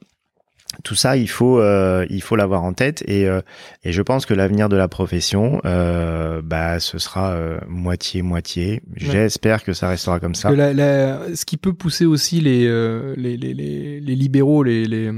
[0.84, 3.42] tout ça, il faut, euh, il faut l'avoir en tête et, euh,
[3.84, 8.82] et je pense que l'avenir de la profession, euh, bah, ce sera euh, moitié moitié.
[8.96, 10.50] J'espère que ça restera comme ça.
[10.52, 14.86] La- la- ce qui peut pousser aussi les, euh, les, les, les, les libéraux, les,
[14.86, 15.12] les,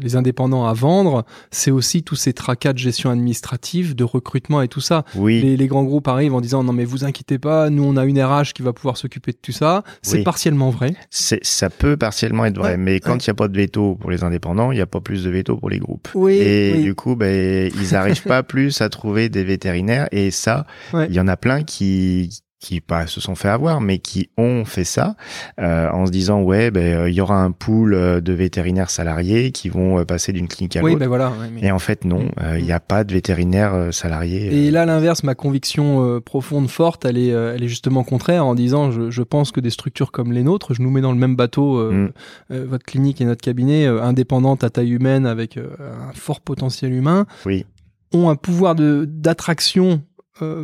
[0.00, 4.68] les indépendants à vendre, c'est aussi tous ces tracas de gestion administrative, de recrutement et
[4.68, 5.04] tout ça.
[5.14, 5.40] Oui.
[5.42, 8.04] Les, les grands groupes arrivent en disant non mais vous inquiétez pas, nous on a
[8.04, 9.82] une RH qui va pouvoir s'occuper de tout ça.
[10.02, 10.22] C'est Oui.
[10.24, 10.94] partiellement vrai.
[11.10, 13.94] C'est, ça peut partiellement être vrai, Ouais, mais quand il n'y a pas de veto
[13.96, 16.08] pour les indépendants, il n'y a pas plus de veto pour les groupes.
[16.14, 16.34] Oui.
[16.34, 16.82] Et oui.
[16.82, 20.08] du coup, ben, ils n'arrivent pas plus à trouver des vétérinaires.
[20.12, 21.06] Et ça, Ouais.
[21.08, 24.64] il y en a plein qui qui pas se sont fait avoir, mais qui ont
[24.64, 25.14] fait ça
[25.60, 28.88] euh, en se disant ouais, ben euh, il y aura un pool euh, de vétérinaires
[28.88, 31.00] salariés qui vont passer d'une clinique à Oui, l'autre.
[31.00, 31.30] ben voilà.
[31.30, 32.30] ouais, mais- Et en fait, non, Mm.
[32.42, 34.66] euh, il n'y a pas de vétérinaires euh, salariés.
[34.66, 38.54] Et là, l'inverse, ma conviction euh, profonde, forte, elle est, elle est justement contraire en
[38.54, 41.18] disant, je, je pense que des structures comme les nôtres, je nous mets dans le
[41.18, 42.10] même bateau, Mm.
[42.50, 47.66] votre clinique et notre cabinet, indépendantes à taille humaine avec un fort potentiel humain, Oui.
[48.14, 50.00] ont un pouvoir de d'attraction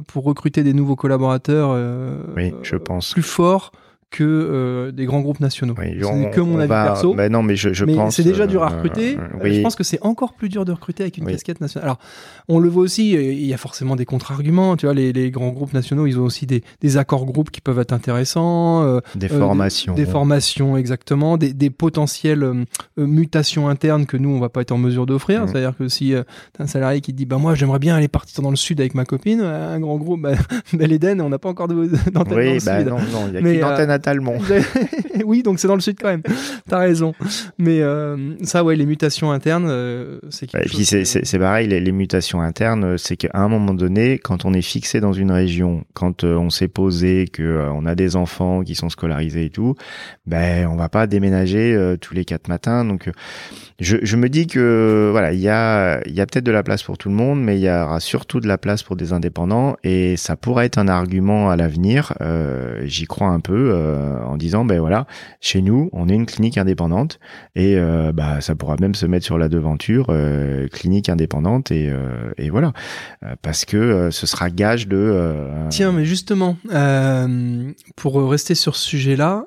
[0.06, 3.12] pour recruter des nouveaux collaborateurs euh, Oui, je pense.
[3.12, 3.72] plus fort
[4.12, 5.74] que euh, des grands groupes nationaux.
[5.78, 7.14] Oui, C'est on- que mon on avis va- perso.
[7.14, 8.14] ben non, mais je, je mais pense.
[8.14, 9.16] c'est déjà dur à euh, recruter.
[9.16, 9.54] euh, Euh, oui.
[9.56, 11.32] Je pense que c'est encore plus dur de recruter avec une Oui.
[11.32, 11.86] casquette nationale.
[11.86, 11.98] Alors,
[12.48, 14.76] on le voit aussi, euh, il y a forcément des contre-arguments.
[14.76, 17.60] Tu vois, les, les grands groupes nationaux, ils ont aussi des, des accords groupes qui
[17.60, 18.82] peuvent être intéressants.
[18.84, 19.94] euh, des euh, formations.
[19.94, 21.36] Des, formations, exactement.
[21.38, 22.64] Des, des potentielles euh,
[22.98, 25.40] euh, mutations internes que nous, on va pas être en mesure d'offrir.
[25.42, 25.48] Mhm.
[25.48, 28.08] C'est-à-dire que si euh, t'as un salarié qui te dit, bah moi, j'aimerais bien aller
[28.08, 30.32] partir dans le sud avec ma copine, euh, un grand groupe, bah,
[30.74, 32.88] bah, l'Éden, on n'a pas encore de- d'antenne dans oui, le bah sud.
[32.88, 33.62] non, non, il y a Mais,
[34.02, 34.38] Talmont.
[35.24, 36.22] oui, donc c'est dans le sud quand même.
[36.68, 37.14] T'as raison.
[37.58, 40.76] Mais euh, ça, ouais, les mutations internes, euh, c'est quelque Et chose.
[40.76, 43.74] puis c'est que- c'est- c'est pareil, les, les mutations internes, euh, c'est qu'à un moment
[43.74, 47.86] donné, quand on est fixé dans une région, quand euh, on s'est posé, que on
[47.86, 49.74] a des enfants qui sont scolarisés et tout,
[50.26, 52.84] ben on va pas déménager tous les quatre matins.
[52.84, 53.10] Donc
[53.80, 56.62] je, je me dis que voilà, il y a il y a peut-être de la
[56.62, 59.12] place pour tout le monde, mais il y aura surtout de la place pour des
[59.12, 62.12] indépendants et ça pourrait être un argument à l'avenir.
[62.84, 65.06] J'y crois un peu euh, en disant ben voilà,
[65.40, 67.20] chez nous, on est une clinique indépendante
[67.54, 71.92] et euh, bah ça pourra même se mettre sur la devanture euh, clinique indépendante et,
[72.38, 72.72] et voilà.
[73.42, 75.36] Parce que ce sera gage de
[75.70, 76.56] Tiens, mais justement,
[77.96, 79.46] pour rester sur ce sujet-là,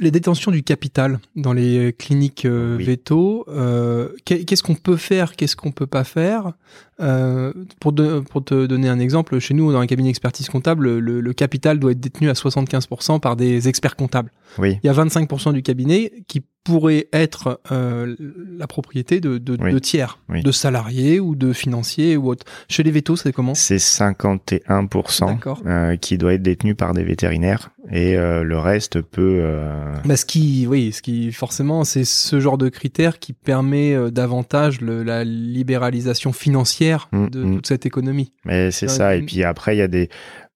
[0.00, 2.84] les détentions du capital dans les cliniques euh, Oui.
[2.84, 6.52] veto, euh, qu'est- qu'est-ce qu'on peut faire, qu'est-ce qu'on peut pas faire
[7.00, 10.98] Euh, pour, de- pour te donner un exemple, chez nous, dans un cabinet d'expertise comptable,
[10.98, 14.30] le, le capital doit être détenu à 75% par des experts comptables.
[14.58, 18.14] oui Il y a 25% du cabinet qui pourrait être euh,
[18.56, 19.72] la propriété de, de, Oui.
[19.72, 20.42] de tiers, Oui.
[20.42, 22.46] de salariés ou de financiers ou autre.
[22.68, 23.54] Chez les vétos, c'est comment?
[23.54, 25.62] C'est 51% D'accord.
[25.66, 30.16] euh, qui doit être détenu par des vétérinaires et euh, le reste peut euh, Bah,
[30.16, 34.80] ce qui, oui, ce qui forcément, c'est ce genre de critère qui permet euh, davantage
[34.80, 37.54] le- la libéralisation financière Mm, de mm.
[37.56, 38.32] toute cette économie.
[38.44, 40.08] mais c'est ça et puis après il y a des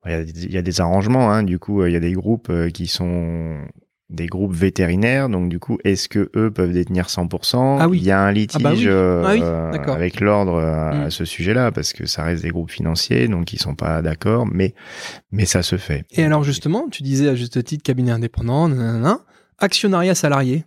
[0.07, 2.87] il y a des- arrangements hein, du coup euh, il y a des groupes qui
[2.87, 3.57] sont
[4.09, 7.99] des groupes vétérinaires donc du coup est-ce que eux peuvent détenir 100% Ah oui.
[7.99, 8.85] il y a un litige Ah bah oui.
[8.87, 9.33] euh, Ah
[9.85, 13.53] oui, avec l'ordre euh, à ce sujet-là parce que ça reste des groupes financiers donc
[13.53, 14.75] ils sont pas d'accord mais
[15.33, 19.19] mais ça se fait Et alors justement, tu disais à juste titre cabinet indépendant, nanana,
[19.59, 20.65] actionnariat salarié,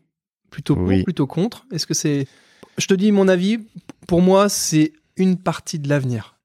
[0.51, 1.65] plutôt pour, plutôt contre.
[1.71, 2.27] Est-ce que c'est,
[2.77, 3.59] je te dis mon avis,
[4.07, 6.35] pour moi, c'est une partie de l'avenir.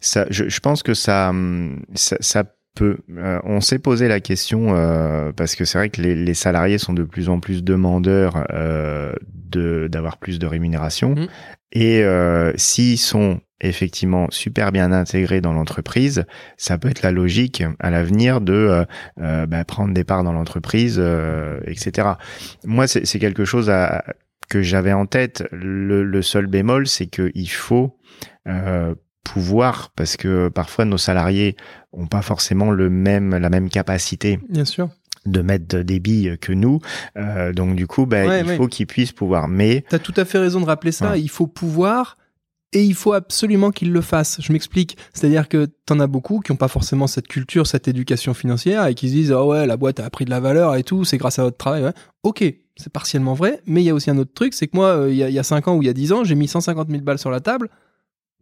[0.00, 2.44] Ça, je, je pense que ça, hum, ça, ça
[2.80, 6.78] euh, on s'est posé la question euh, parce que c'est vrai que les, les salariés
[6.78, 11.28] sont de plus en plus demandeurs euh, de d'avoir plus de rémunération Mhm.
[11.72, 16.24] et euh, s'ils sont effectivement super bien intégrés dans l'entreprise,
[16.56, 18.86] ça peut être la logique à l'avenir de
[19.18, 22.08] bah, prendre des parts dans l'entreprise, euh, etc.
[22.64, 24.02] Moi, c'est c'est quelque chose à,
[24.48, 25.44] que j'avais en tête.
[25.52, 27.98] Le, le seul bémol, c'est qu'il faut
[28.48, 28.94] euh,
[29.24, 31.56] pouvoir, parce que parfois nos salariés
[31.92, 34.88] ont pas forcément le même, la même capacité Bien sûr.
[35.26, 36.80] de mettre des billes que nous.
[37.16, 38.56] Euh, donc du coup, bah, Ouais, il ouais.
[38.56, 39.48] faut qu'ils puissent pouvoir.
[39.48, 41.12] Mais Tu as tout à fait raison de rappeler ça.
[41.12, 41.20] Ouais.
[41.20, 42.16] Il faut pouvoir
[42.72, 44.40] et il faut absolument qu'ils le fassent.
[44.40, 44.96] Je m'explique.
[45.12, 48.94] C'est-à-dire que t'en as beaucoup qui n'ont pas forcément cette culture, cette éducation financière et
[48.94, 51.18] qui se disent, ah ouais, la boîte a pris de la valeur et tout, c'est
[51.18, 51.84] grâce à votre travail.
[52.22, 52.44] Ok,
[52.76, 55.10] c'est partiellement vrai, mais il y a aussi un autre truc, c'est que moi, euh,
[55.10, 56.34] il y, a, il y a 5 ans ou il y a 10 ans, j'ai
[56.36, 57.68] mis 150 000 balles sur la table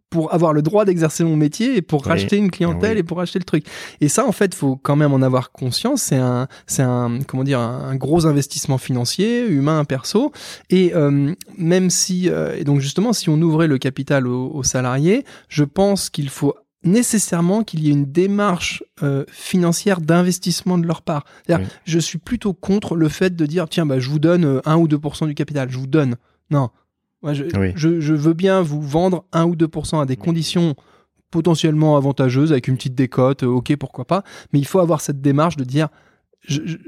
[0.09, 2.09] pour avoir le droit d'exercer mon métier et pour Oui.
[2.09, 2.99] racheter une clientèle Oui.
[2.99, 3.65] et pour acheter le truc.
[4.01, 6.01] Et ça, en fait, faut quand même en avoir conscience.
[6.01, 10.31] C'est un, c'est un, comment dire, un, gros investissement financier, humain, perso.
[10.69, 14.63] Et euh, même si, euh, et donc justement, si on ouvrait le capital aux, aux
[14.63, 20.87] salariés, je pense qu'il faut nécessairement qu'il y ait une démarche euh, financière d'investissement de
[20.87, 21.25] leur part.
[21.49, 21.55] Oui.
[21.85, 24.77] Je suis plutôt contre le fait de dire tiens bah je vous donne euh, 1
[24.77, 26.15] ou 2% du capital, je vous donne.
[26.51, 26.69] Non.
[27.21, 27.73] Moi, je, Oui.
[27.75, 30.75] je, je veux bien vous vendre 1 ou 2% à des conditions
[31.31, 35.21] potentiellement avantageuses avec une petite décote, euh, ok pourquoi pas, mais il faut avoir cette
[35.21, 35.89] démarche de dire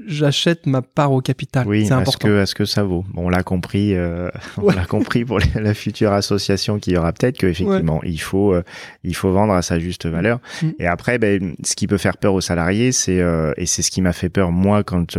[0.08, 1.68] j'achète ma part au capital.
[1.68, 2.28] Oui, c'est important.
[2.28, 5.74] Que, est-ce que ça vaut bon, On l'a compris, euh, on l'a compris pour la
[5.74, 8.64] future association qui y aura peut-être qu'effectivement, il faut euh,
[9.04, 10.40] il faut vendre à sa juste valeur.
[10.62, 10.70] Mm.
[10.80, 13.92] Et après, ben, ce qui peut faire peur aux salariés, c'est euh, et c'est ce
[13.92, 15.18] qui m'a fait peur moi quand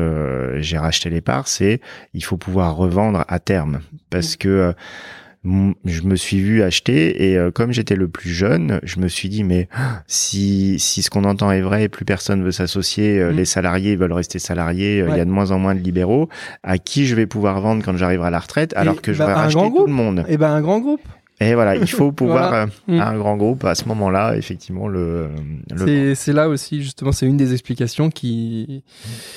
[0.57, 1.81] j'ai racheté les parts, c'est
[2.15, 3.81] il faut pouvoir revendre à terme
[4.11, 4.39] parce mm.
[4.39, 4.75] que
[5.45, 9.29] je me suis vu acheter et euh, comme j'étais le plus jeune, je me suis
[9.29, 9.69] dit mais
[10.07, 13.37] si si ce qu'on entend est vrai, plus personne veut s'associer, euh, mm.
[13.37, 16.29] les salariés veulent rester salariés, euh, il y a de moins en moins de libéraux,
[16.63, 19.27] à qui je vais pouvoir vendre quand j'arriverai à la retraite alors que je bah,
[19.27, 21.03] vais racheter tout le monde Et eh ben un grand groupe.
[21.41, 23.01] Et voilà, il faut pouvoir mm.
[23.01, 25.31] un grand groupe à ce moment-là, effectivement le.
[25.73, 28.85] le c'est là aussi justement, c'est une des explications qui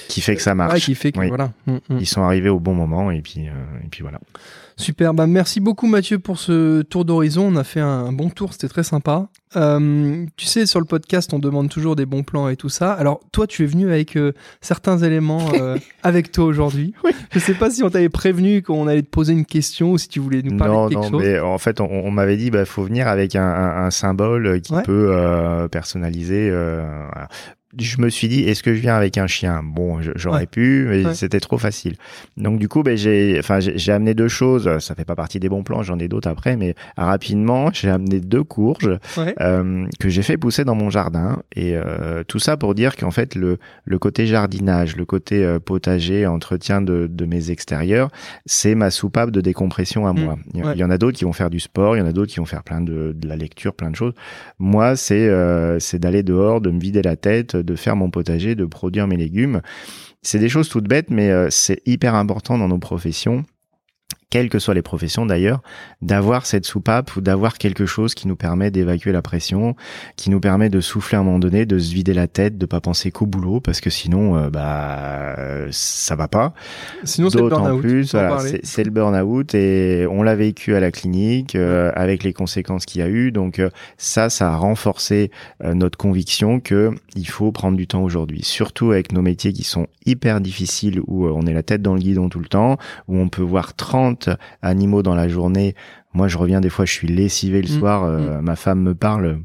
[0.07, 0.85] qui fait que ça marche.
[0.85, 1.51] qui fait que voilà.
[1.65, 4.19] Mm, Ils sont arrivés au bon moment et puis et puis voilà.
[4.77, 7.47] Super, bah merci beaucoup Mathieu pour ce tour d'horizon.
[7.53, 9.29] On a fait un bon tour, c'était très sympa.
[9.55, 12.91] Euh, tu sais, sur le podcast, on demande toujours des bons plans et tout ça.
[12.91, 16.93] Alors, toi, tu es venu avec euh, certains éléments euh, avec toi aujourd'hui.
[17.05, 17.11] Oui.
[17.31, 20.09] Je sais pas si on t'avait prévenu qu'on allait te poser une question ou si
[20.09, 21.23] tu voulais nous parler de quelque non, chose.
[21.23, 25.67] Mais en fait, on, m'avait dit, bah, faut venir avec un, un, symbole qui peut
[25.71, 26.49] personnaliser.
[26.49, 27.29] Voilà
[27.79, 29.61] je me suis dit, est-ce que je viens avec un chien?
[29.63, 31.95] Bon, j'aurais pu, mais c'était trop facile.
[32.37, 34.79] Donc du coup, ben, j'ai, enfin, j'ai amené deux choses.
[34.79, 38.19] Ça fait pas partie des bons plans, j'en ai d'autres après, mais rapidement, j'ai amené
[38.19, 41.41] deux courges euh, que j'ai fait pousser dans mon jardin.
[41.55, 45.59] Et euh, tout ça pour dire qu'en fait, le, le côté jardinage, le côté euh,
[45.59, 48.09] potager, entretien de, de mes extérieurs,
[48.45, 50.19] c'est ma soupape de décompression à mmh.
[50.19, 50.37] moi.
[50.53, 52.31] Il y en a d'autres qui vont faire du sport, il y en a d'autres
[52.31, 54.13] qui vont faire plein de, de la lecture, plein de choses.
[54.59, 55.29] Moi, c'est
[55.79, 59.17] c'est d'aller dehors, de me vider la tête de faire mon potager, de produire mes
[59.17, 59.61] légumes.
[60.21, 63.45] C'est des choses toutes bêtes, mais euh, c'est hyper important dans nos professions
[64.29, 65.61] quelles que soient les professions d'ailleurs,
[66.01, 69.75] d'avoir cette soupape ou d'avoir quelque chose qui nous permet d'évacuer la pression,
[70.15, 72.65] qui nous permet de souffler à un moment donné, de se vider la tête, de
[72.65, 75.35] pas penser qu'au boulot, parce que sinon, euh, bah,
[75.71, 76.53] ça va pas.
[77.03, 77.81] Sinon, c'est le burn-out.
[77.81, 78.15] plus,
[78.63, 83.01] c'est le burn-out et on l'a vécu à la clinique euh, avec les conséquences qu'il
[83.01, 83.31] y a eu.
[83.31, 85.31] Donc euh, ça, ça a renforcé
[85.63, 89.87] notre conviction que il faut prendre du temps aujourd'hui, surtout avec nos métiers qui sont
[90.05, 93.29] hyper difficiles où on est la tête dans le guidon tout le temps, où on
[93.29, 94.14] peut voir 30
[94.61, 95.75] animaux dans la journée.
[96.15, 97.79] Moi, je reviens des fois, je suis lessivé le mmh.
[97.79, 98.03] soir.
[98.03, 98.41] Euh, mmh.
[98.41, 99.39] Ma femme me parle.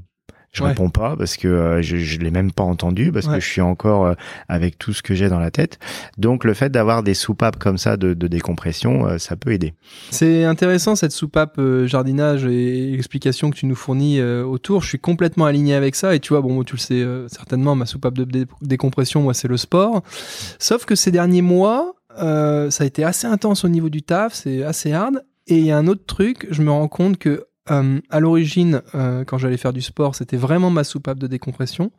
[0.53, 3.49] Je réponds pas parce que euh, je, je l'ai même pas entendu parce que je
[3.49, 4.15] suis encore euh,
[4.49, 5.79] avec tout ce que j'ai dans la tête.
[6.19, 9.75] Donc le fait d'avoir des soupapes comme ça de, de décompression, ça peut aider.
[10.11, 14.83] C'est intéressant cette soupape jardinage et explication que tu nous fournis autour.
[14.83, 17.87] Je suis complètement aligné avec ça et tu vois bon tu le sais certainement ma
[17.87, 20.03] soupape de décompression moi c'est le sport.
[20.59, 24.35] Sauf que ces derniers mois euh, ça a été assez intense au niveau du taf,
[24.35, 25.25] c'est assez hard.
[25.47, 28.83] Et il y a un autre truc, je me rends compte que euh, à l'origine,
[28.95, 31.91] euh, quand j'allais faire du sport, c'était vraiment ma soupape de décompression.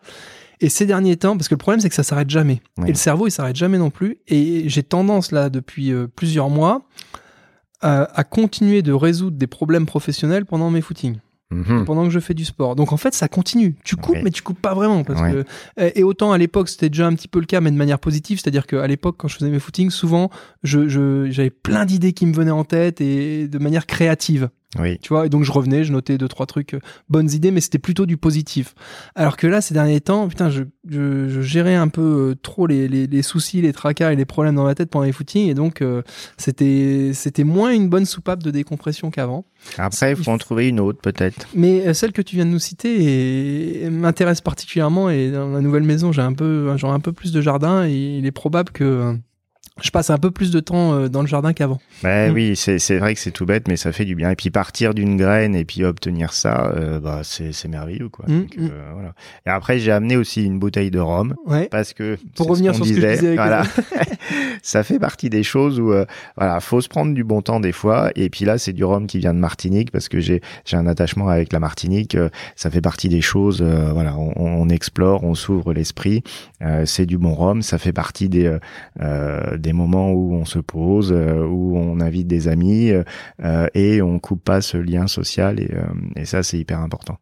[0.59, 2.61] Et ces derniers temps, parce que le problème c'est que ça s'arrête jamais.
[2.85, 4.19] Et le cerveau il s'arrête jamais non plus.
[4.27, 6.83] Et j'ai tendance là depuis plusieurs mois
[7.81, 11.17] à continuer de résoudre des problèmes professionnels pendant mes footings.
[11.51, 11.85] Mhm.
[11.85, 12.75] pendant que je fais du sport.
[12.75, 13.75] Donc en fait, ça continue.
[13.83, 15.03] Tu coupes, mais tu coupes pas vraiment.
[15.03, 15.45] Parce que,
[15.77, 18.39] et autant à l'époque, c'était déjà un petit peu le cas, mais de manière positive.
[18.39, 20.29] C'est-à-dire qu'à l'époque, quand je faisais mes footings, souvent,
[20.63, 24.49] j'avais je, plein d'idées qui me venaient en tête et de manière créative.
[24.79, 24.97] Oui.
[24.99, 27.59] Tu vois, et donc je revenais, je notais deux, trois trucs, euh, bonnes idées, mais
[27.59, 28.73] c'était plutôt du positif.
[29.15, 32.67] Alors que là, ces derniers temps, putain, je, je, je gérais un peu euh, trop
[32.67, 35.49] les, les, les, soucis, les tracas et les problèmes dans ma tête pendant les footings,
[35.49, 36.03] et donc euh,
[36.37, 39.45] c'était c'était moins une bonne soupape de décompression qu'avant.
[39.77, 41.47] Après, il faut en trouver une autre peut-être.
[41.53, 46.13] Mais celle que tu viens de nous citer m'intéresse particulièrement, et dans la nouvelle maison,
[46.13, 49.17] j'ai un peu, genre un peu plus de jardin, et il est probable que
[49.81, 51.79] je passe un peu plus de temps euh, dans le jardin qu'avant.
[52.03, 52.33] Bah, mm.
[52.33, 54.29] Oui, c'est vrai que c'est tout bête, mais ça fait du bien.
[54.29, 58.09] Et puis partir d'une graine et puis obtenir ça, euh, bah, c'est merveilleux.
[58.09, 58.25] Quoi.
[58.27, 58.47] Mm, mm.
[58.59, 59.13] Euh, voilà.
[59.45, 61.35] Et après, j'ai amené aussi une bouteille de rhum.
[61.71, 63.63] Parce que, pour revenir sur ce que je disais, voilà,
[64.61, 65.93] ça fait partie des choses où
[66.37, 68.11] voilà, faut se prendre du bon temps des fois.
[68.15, 70.41] Et puis là, c'est du rhum qui vient de Martinique parce que j'ai
[70.71, 72.17] un attachement avec la Martinique.
[72.55, 73.61] ça fait partie des choses.
[73.61, 76.23] voilà, on, on, explore, on s'ouvre l'esprit.
[76.85, 77.61] c'est du bon rhum.
[77.61, 78.57] Ça fait partie des,
[79.57, 84.19] des moments où on se pose, euh, où on invite des amis euh, et on
[84.19, 85.83] coupe pas ce lien social et, euh,
[86.15, 87.17] et ça c'est hyper important.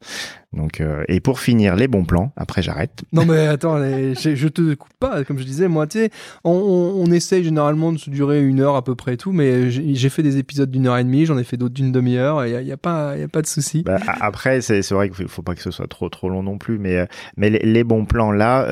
[0.54, 3.04] Donc et pour finir les bons plans, après j'arrête.
[3.14, 6.10] Non mais attends, je, je, te coupe pas comme je disais moi tu sais
[6.44, 9.70] on, on, essaye généralement de se durer une heure à peu près et tout mais
[9.70, 12.52] j'ai fait des épisodes d'une heure et demie, j'en ai fait d'autres d'une demi-heure, il
[12.52, 13.84] y a, y a, pas y a pas de souci.
[13.84, 16.80] Bah, après c'est vrai qu'il faut pas que ce soit trop trop long non plus
[16.80, 18.66] mais mais les, les bons plans là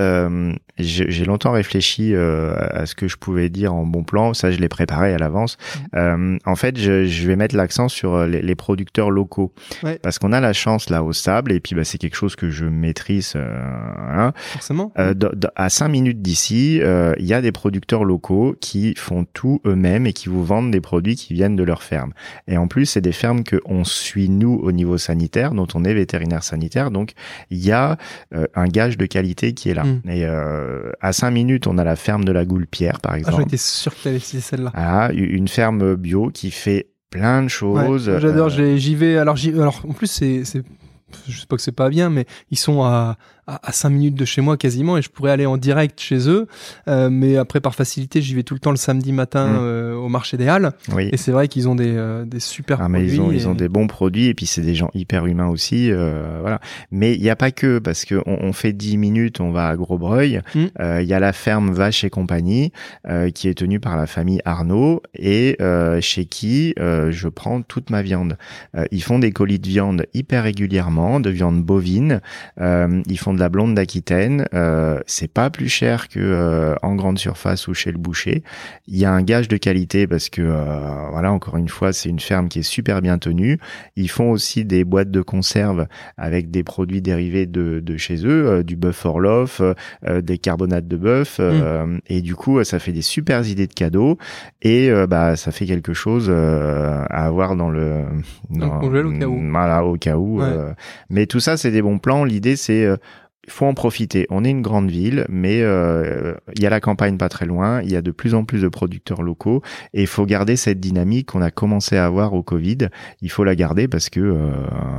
[0.79, 4.33] j'ai longtemps réfléchi à ce que je pouvais dire en bon plan.
[4.33, 5.57] Ça, je l'ai préparé à l'avance.
[5.57, 5.97] Mm.
[5.97, 9.53] Euh, en fait, je, je vais mettre l'accent sur euh, les, les, producteurs locaux
[10.01, 12.49] parce qu'on a la chance là au Sable et puis bah, c'est quelque chose que
[12.49, 13.33] je maîtrise.
[13.35, 14.31] Hein.
[14.35, 14.93] Forcément.
[15.55, 20.13] à 5 minutes d'ici, il y a des producteurs locaux qui font tout eux-mêmes et
[20.13, 22.13] qui vous vendent des produits qui viennent de leur ferme.
[22.47, 25.83] Et en plus, c'est des fermes que on suit nous au niveau sanitaire, dont on
[25.83, 26.91] est vétérinaire sanitaire.
[26.91, 27.11] Donc,
[27.49, 27.97] il y a
[28.31, 29.83] un gage de qualité qui est là.
[29.83, 30.01] Hmm.
[30.09, 33.37] Et à 5 minutes, on a la ferme de la Goulpière, par exemple.
[33.39, 34.71] Ah, J'étais sûr que tu celle-là.
[34.73, 38.11] Ah, une ferme bio qui fait plein de choses.
[38.19, 39.17] J'adore, j'y vais.
[39.17, 40.43] Alors, alors, en plus, c'est,
[41.27, 43.17] je sais pas que c'est pas bien, mais ils sont à
[43.47, 46.47] à, 5 minutes de chez moi quasiment et je pourrais aller en direct chez eux.
[46.87, 49.57] Euh, mais après, par facilité, j'y vais tout le temps le samedi matin mm.
[49.59, 50.71] euh, au marché des Halles.
[50.93, 51.09] Oui.
[51.11, 53.53] Et c'est vrai qu'ils ont des, euh, des super ah, mais Ils ont, ils ont
[53.53, 55.91] des bons produits et puis c'est des gens hyper humains aussi.
[55.91, 56.59] voilà.
[56.91, 59.75] Mais il n'y a pas que parce qu'on on fait 10 minutes, on va à
[59.75, 60.41] Grosbreuil.
[60.55, 60.65] Mm.
[61.01, 62.71] Il y a la ferme Vache et compagnie
[63.33, 65.57] qui est tenue par la famille Arnaud et
[66.01, 68.37] chez qui je prends toute ma viande.
[68.91, 72.21] ils font des colis de viande hyper régulièrement, de viande bovine.
[72.59, 74.45] ils font de la blonde d'Aquitaine.
[74.53, 78.43] Euh, c'est pas plus cher que euh, en grande surface ou chez le boucher.
[78.87, 82.09] Il y a un gage de qualité parce que euh, voilà, encore une fois, c'est
[82.09, 83.57] une ferme qui est super bien tenue.
[83.95, 85.87] Ils font aussi des boîtes de conserve
[86.17, 89.61] avec des produits dérivés de, de chez eux, du bœuf Orloff,
[90.05, 91.99] des carbonates de bœuf, mm.
[92.07, 94.17] et du coup, ça fait des super idées de cadeaux
[94.61, 98.03] et bah ça fait quelque chose à avoir dans le
[98.49, 99.39] dans, au cas où.
[99.49, 100.41] Voilà, au cas où.
[101.09, 102.23] mais tout ça, c'est des bons plans.
[102.23, 102.87] L'idée, c'est
[103.47, 104.27] il faut en profiter.
[104.29, 107.81] On est une grande ville, mais euh, il y a la campagne pas très loin.
[107.81, 109.61] Il y a de plus en plus de producteurs locaux
[109.93, 112.89] et il faut garder cette dynamique qu'on a commencé à avoir au Covid.
[113.21, 114.51] Il faut la garder parce que euh,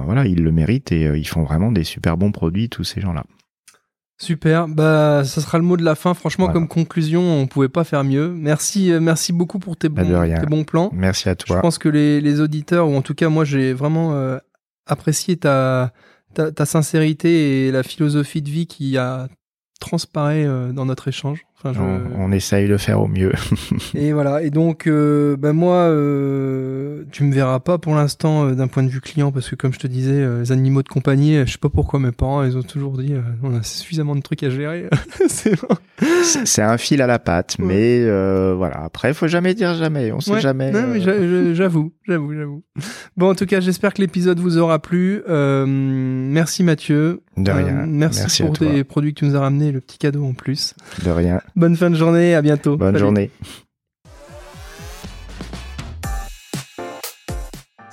[0.06, 3.02] voilà, ils le méritent et euh, ils font vraiment des super bons produits tous ces
[3.02, 3.24] gens-là.
[4.20, 6.12] Super, bah ça sera le mot de la fin.
[6.12, 8.30] Franchement, comme conclusion, on pouvait pas faire mieux.
[8.30, 10.90] Merci, merci beaucoup pour tes bah, bons, tes bons plans.
[10.92, 11.56] Merci à toi.
[11.56, 14.38] Je pense que les, les auditeurs, ou en tout cas moi, j'ai vraiment
[14.86, 15.92] apprécié ta
[16.38, 19.28] ta, sincérité et la philosophie de vie qui a
[19.80, 21.47] transparaît euh, dans notre échange.
[21.64, 23.32] On, essaye de faire au mieux.
[23.94, 24.42] et voilà.
[24.42, 28.84] Et donc, euh, ben moi, euh, tu me verras pas pour l'instant euh, d'un point
[28.84, 31.58] de vue client parce que, comme je te disais, les animaux de compagnie, je sais
[31.58, 34.88] pas pourquoi mes parents, ils ont toujours dit, on a suffisamment de trucs à gérer.
[36.44, 38.04] c'est un fil à la patte, mais
[38.54, 38.84] voilà.
[38.84, 40.12] Après, il faut jamais dire jamais.
[40.12, 40.70] On sait jamais.
[40.70, 41.00] Non, mais
[41.54, 42.62] j'avoue, j'avoue, j'avoue.
[43.16, 45.22] Bon, en tout cas, j'espère que l'épisode vous aura plu.
[45.26, 47.22] merci Mathieu.
[47.36, 47.86] De rien.
[47.86, 50.74] merci, pour tes produits que tu nous as ramenés, le petit cadeau en plus.
[51.04, 51.40] De rien.
[51.58, 52.76] Bonne fin de journée, à bientôt.
[52.76, 53.32] Bonne journée.